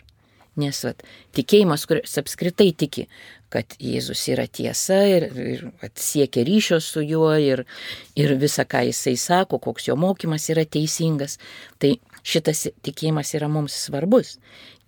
[0.60, 1.00] Nes vat,
[1.34, 3.06] tikėjimas, kuris apskritai tiki,
[3.52, 7.64] kad Jėzus yra tiesa ir, ir vat, siekia ryšio su juo ir,
[8.20, 11.38] ir visa, ką jisai sako, koks jo mokymas yra teisingas,
[11.80, 14.36] tai šitas tikėjimas yra mums svarbus.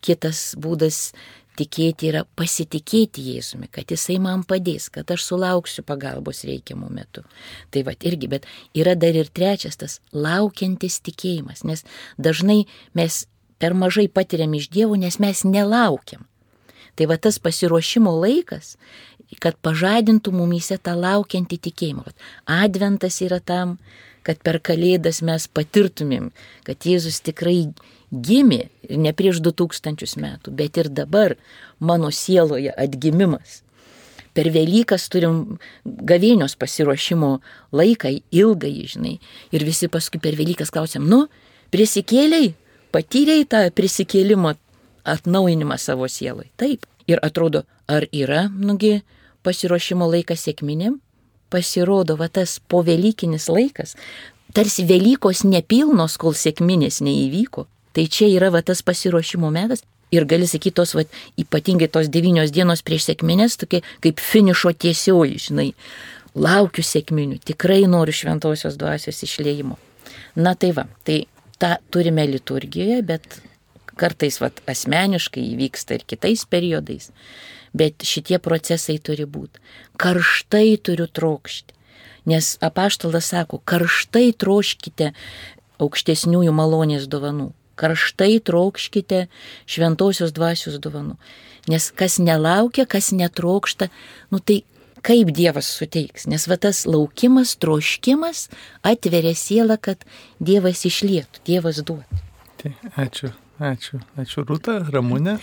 [0.05, 1.15] Kitas būdas
[1.59, 7.25] tikėti yra pasitikėti Jėzumi, kad Jisai man padės, kad aš sulauksiu pagalbos reikiamų metų.
[7.71, 11.85] Tai va irgi, bet yra dar ir trečias tas laukiantis tikėjimas, nes
[12.19, 12.65] dažnai
[12.99, 13.25] mes
[13.59, 16.27] per mažai patiriam iš Dievo, nes mes nelaukiam.
[16.95, 18.77] Tai va tas pasiruošimo laikas,
[19.43, 22.05] kad pažadintų mumyse tą laukiantį tikėjimą.
[22.47, 23.79] Adventas yra tam,
[24.25, 26.31] kad per Kalėdas mes patirtumėm,
[26.67, 27.69] kad Jėzus tikrai
[28.11, 31.37] gimė ne prieš 2000 metų, bet ir dabar
[31.79, 33.63] mano sieloje atgimimas.
[34.35, 37.37] Per Velykas turim gavėnios pasiruošimo
[37.73, 39.19] laiką, ilgai, žinai.
[39.55, 41.29] Ir visi paskui per Velykas klausiam, nu,
[41.71, 42.55] prisikėliai,
[42.95, 44.57] patyrėjai tą prisikėlimą
[45.15, 46.51] atnaujinimą savo sieloj.
[46.59, 46.89] Taip.
[47.07, 49.03] Ir atrodo, ar yra, nugi,
[49.45, 50.99] pasiruošimo laikas sėkminėm?
[51.55, 53.95] Pasirodo, va tas povelykinis laikas,
[54.57, 57.69] tarsi Velykos nepilnos, kol sėkminės neįvyko.
[57.95, 59.85] Tai čia yra va tas pasiruošimo metas.
[60.15, 61.03] Ir gali sakyti, tos, va,
[61.41, 65.71] ypatingai tos devynios dienos prieš sėkminės, tokie kaip finišo tiesioji, žinai.
[66.35, 69.79] Laukiu sėkminių, tikrai noriu šventosios dvasios išleimo.
[70.35, 71.25] Na tai va, tai
[71.63, 73.39] tą turime liturgijoje, bet
[73.99, 77.11] kartais va, asmeniškai įvyksta ir kitais periodais.
[77.75, 79.61] Bet šitie procesai turi būti.
[79.99, 81.75] Karštai turiu trokšti.
[82.31, 85.11] Nes apaštalas sako, karštai troškite
[85.83, 89.27] aukštesniųjų malonės dovanų karštai trokškite
[89.67, 91.17] šventosios dvasios dovanų.
[91.71, 93.89] Nes kas nelaukia, kas netrokšta,
[94.31, 94.63] nu tai
[95.05, 96.29] kaip Dievas suteiks.
[96.31, 98.49] Nes va tas laukimas, troškimas
[98.87, 100.05] atveria sielą, kad
[100.41, 102.21] Dievas išlietų, Dievas duotų.
[102.63, 105.39] Tai ačiū, ačiū, ačiū Rūta, Ramūnė.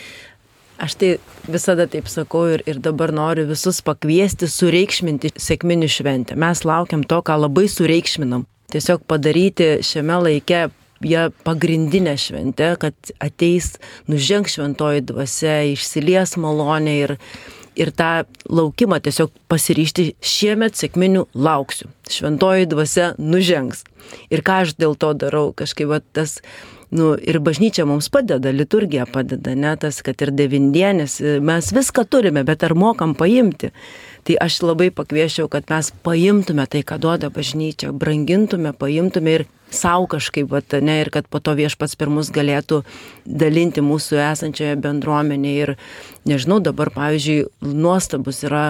[0.81, 1.09] Aš tai
[1.51, 6.37] visada taip sakau ir, ir dabar noriu visus pakviesti sureikšminti sėkminių šventę.
[6.39, 8.47] Mes laukiam to, ką labai sureikšminam.
[8.71, 10.69] Tiesiog padaryti šiame laike
[11.05, 13.75] jie pagrindinė šventė, kad ateis,
[14.09, 17.15] nuženg šventoji dvasia, išsilies malonė ir,
[17.79, 18.11] ir tą
[18.49, 21.89] laukimą tiesiog pasiryšti šiemet sėkminių lauksiu.
[22.11, 23.85] Šventoji dvasia nužengs.
[24.33, 26.39] Ir ką aš dėl to darau, kažkaip va, tas,
[26.91, 32.43] nu, ir bažnyčia mums padeda, liturgija padeda, ne tas, kad ir devindienis, mes viską turime,
[32.47, 33.71] bet ar mokam paimti.
[34.27, 40.07] Tai aš labai pakviešiau, kad mes paimtume tai, ką duoda bažnyčia, brangintume, paimtume ir savo
[40.11, 42.81] kažkaip, vat, ne, ir kad po to viešpats per mus galėtų
[43.25, 45.61] dalinti mūsų esančioje bendruomenėje.
[45.61, 45.73] Ir
[46.27, 48.65] nežinau, dabar, pavyzdžiui, nuostabus yra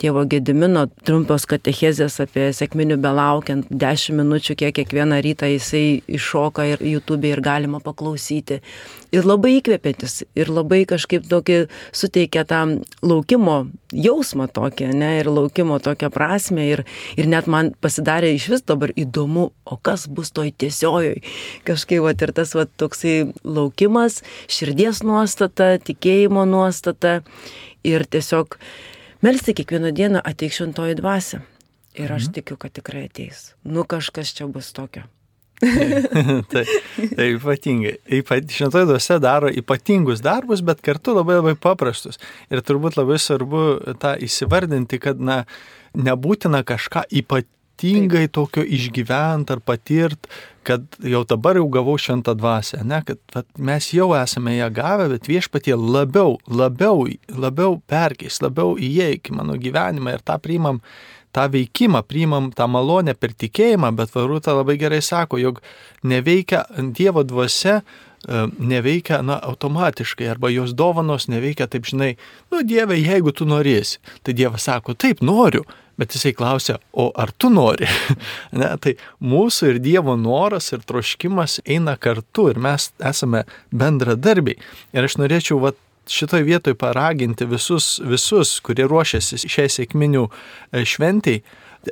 [0.00, 6.84] tėvo Gedimino trumpos katechezės apie sėkminių belaukiant, 10 minučių, kiek kiekvieną rytą jisai iššoka ir
[6.84, 8.60] YouTube ir galima paklausyti.
[9.14, 11.58] Ir labai įkvepiantis, ir labai kažkaip tokį
[11.96, 13.66] suteikia tam laukimo
[13.96, 16.66] jausmą tokį, ne, ir laukimo tokią prasme.
[16.74, 16.84] Ir,
[17.16, 21.16] ir net man pasidarė iš vis dabar įdomu, o kas bus toj tiesiojoj.
[21.66, 24.20] Kažkaip, va, ir tas, va, toksai laukimas,
[24.52, 27.20] širdies nuostata, tikėjimo nuostata.
[27.86, 28.58] Ir tiesiog
[29.24, 31.42] melsti kiekvieną dieną ateik šventoji dvasia.
[31.96, 32.38] Ir aš mhm.
[32.40, 33.52] tikiu, kad tikrai ateis.
[33.64, 35.06] Nu kažkas čia bus tokio.
[36.52, 36.66] tai,
[37.16, 37.94] tai ypatingai.
[38.18, 42.20] Ypat, šventoji dvasia daro ypatingus darbus, bet kartu labai labai paprastus.
[42.52, 43.62] Ir turbūt labai svarbu
[44.02, 45.44] tą įsivardinti, kad na,
[45.96, 50.26] nebūtina kažką ypatingai ypatingai tokio išgyvent ar patirt,
[50.64, 55.08] kad jau dabar jau gavau šventą dvasę, ne, kad vat, mes jau esame ją gavę,
[55.12, 60.80] bet viešpatie labiau, labiau, labiau perkeis, labiau įeik į mano gyvenimą ir tą priimam
[61.32, 65.60] tą veikimą, priimam tą malonę per tikėjimą, bet Varūta labai gerai sako, jog
[66.02, 66.64] neveikia
[66.96, 67.82] Dievo dvasia,
[68.24, 72.14] e, neveikia, na, automatiškai, arba jos dovanos neveikia taip, žinai,
[72.50, 74.00] nu, Dieve, jeigu tu norėsi.
[74.24, 75.66] Tai Dievas sako, taip, noriu,
[75.96, 77.88] bet jisai klausia, o ar tu nori?
[78.60, 84.58] ne, tai mūsų ir Dievo noras ir troškimas eina kartu ir mes esame bendradarbiai.
[84.96, 91.42] Ir aš norėčiau, vat, šitoj vietoj paraginti visus, visus kurie ruošiasi šiai sėkminių e, šventiai,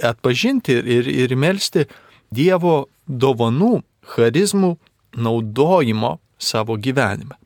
[0.03, 1.89] atpažinti ir, ir melstį
[2.35, 4.75] Dievo dovanų, charizmų
[5.15, 7.37] naudojimo savo gyvenime.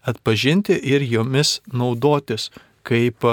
[0.00, 2.48] Atpažinti ir jomis naudotis,
[2.88, 3.26] kaip,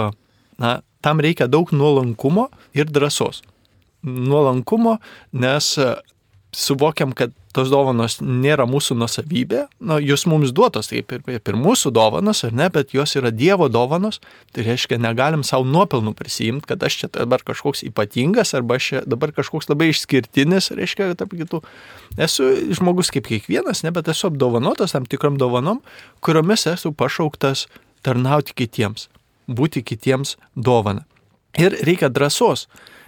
[0.60, 0.74] na,
[1.08, 3.42] tam reikia daug nuolankumo ir drąsos.
[4.04, 4.98] Nuolankumo,
[5.32, 5.94] nes e,
[6.52, 11.92] suvokiam, kad tos dovanos nėra mūsų nusavybė, nu, jūs mums duotos, taip ir, ir mūsų
[11.96, 14.20] dovanos, ar ne, bet jos yra Dievo dovanos,
[14.54, 19.04] tai reiškia, negalim savo nuopelnų prisijimti, kad aš čia dabar kažkoks ypatingas, arba aš čia
[19.10, 21.64] dabar kažkoks labai išskirtinis, reiškia, tarp kitų.
[22.28, 25.82] Esu žmogus kaip kiekvienas, ne, bet esu apdovanotas tam tikrom dovanom,
[26.22, 27.66] kuriomis esu pašauktas
[28.06, 29.10] tarnauti kitiems,
[29.48, 31.06] būti kitiems dovana.
[31.58, 32.68] Ir reikia drąsos,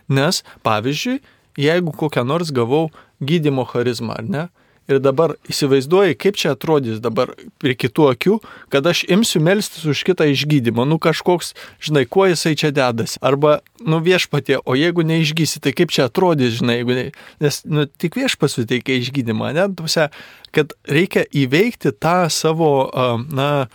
[0.09, 1.19] nes, pavyzdžiui,
[1.59, 2.89] jeigu kokią nors gavau
[3.21, 4.47] gydimo charizmą, ar ne?
[4.89, 8.37] Ir dabar įsivaizduoji, kaip čia atrodys dabar prie kitų akių,
[8.73, 10.81] kad aš imsiu melstis už kitą išgydymą.
[10.89, 13.19] Nu kažkoks, žinai, kuo jisai čia dedasi.
[13.21, 17.05] Arba, nu viešpatie, o jeigu neišgysi, tai kaip čia atrodys, žinai, jeigu ne...
[17.37, 19.67] Nes, nu, tik viešpas suteikia išgydymą, ne?
[19.77, 20.09] Tuose,
[20.57, 22.89] kad reikia įveikti tą savo,
[23.29, 23.69] na,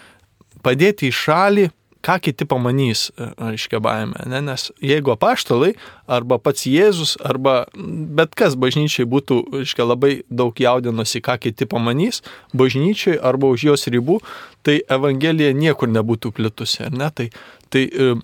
[0.67, 1.71] padėti į šalį
[2.05, 4.27] ką kiti pamanys, e, reiškia baimė.
[4.31, 4.43] Ne?
[4.45, 5.73] Nes jeigu apaštalai,
[6.11, 12.23] arba pats Jėzus, arba bet kas bažnyčiai būtų, reiškia, labai daug jaudinosi, ką kiti pamanys,
[12.53, 14.21] bažnyčiai arba už jos ribų,
[14.65, 16.87] tai Evangelija niekur nebūtų plitusi.
[16.93, 17.11] Ne?
[17.15, 17.29] Tai,
[17.73, 18.15] tai e,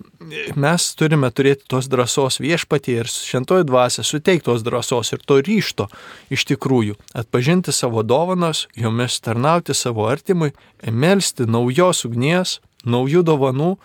[0.57, 5.87] mes turime turėti tos drąsos viešpatie ir šentoji dvasia suteikti tos drąsos ir to ryšto
[6.33, 10.53] iš tikrųjų atpažinti savo dovanas, jomis tarnauti savo artimui,
[10.85, 13.75] melstį naujos ugnies, naujų dovanų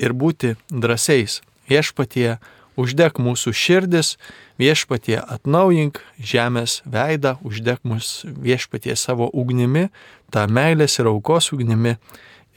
[0.00, 1.40] ir būti drąsiais.
[1.70, 2.38] Viešpatie,
[2.80, 4.16] uždek mūsų širdis,
[4.60, 9.88] viešpatie atnaujink žemės veidą, uždek mus viešpatie savo ugnimi,
[10.32, 11.96] tą meilės ir aukos ugnimi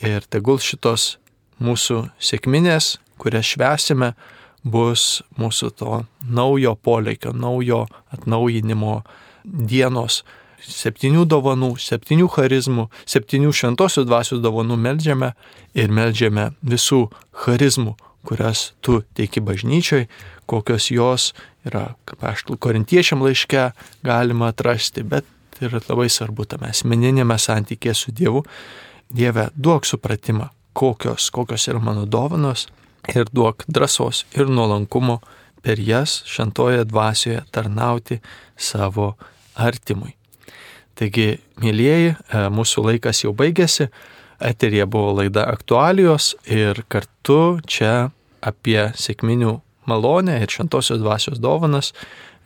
[0.04, 1.18] ir tegul šitos
[1.64, 4.14] mūsų sėkminės, kurias švesime,
[4.64, 7.84] bus mūsų to naujo poleikio, naujo
[8.16, 9.02] atnaujinimo
[9.44, 10.24] dienos
[10.68, 15.34] septynių dovanų, septynių charizmų, septynių šventosios dvasios dovanų melžiame
[15.76, 17.07] ir melžiame visų
[17.45, 17.95] charizmų,
[18.28, 20.07] kurias tu teiki bažnyčiai,
[20.45, 21.32] kokios jos
[21.68, 23.72] yra, kaip aš korintiečiam laiške
[24.03, 25.28] galima atrasti, bet
[25.64, 28.43] yra labai svarbu tame asmeninėme santykėje su Dievu.
[29.14, 32.68] Dieve, duok supratimą, kokios, kokios yra mano dovanos
[33.14, 35.20] ir duok drąsos ir nuolankumo
[35.64, 38.20] per jas šentoje dvasioje tarnauti
[38.57, 39.14] savo
[39.55, 40.16] artimui.
[41.00, 43.89] Taigi, mėlyjeji, e, mūsų laikas jau baigėsi,
[44.44, 48.12] eterija buvo laida aktualijos ir kartu čia
[48.44, 49.56] apie sėkminių
[49.89, 51.94] malonę ir šventosios dvasios dovanas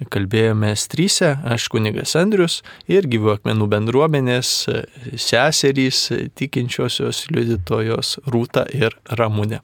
[0.06, 2.60] kalbėjome stryse, aš kunigas Andrius
[2.91, 4.84] ir gyvų akmenų bendruomenės e,
[5.18, 9.64] seserys tikinčiosios liudytojos Rūta ir Ramūnė.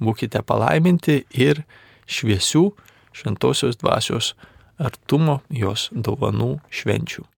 [0.00, 1.64] Būkite palaiminti ir
[2.10, 2.68] šviesių
[3.16, 4.34] šventosios dvasios
[4.80, 7.30] artumo jos dovanų švenčių.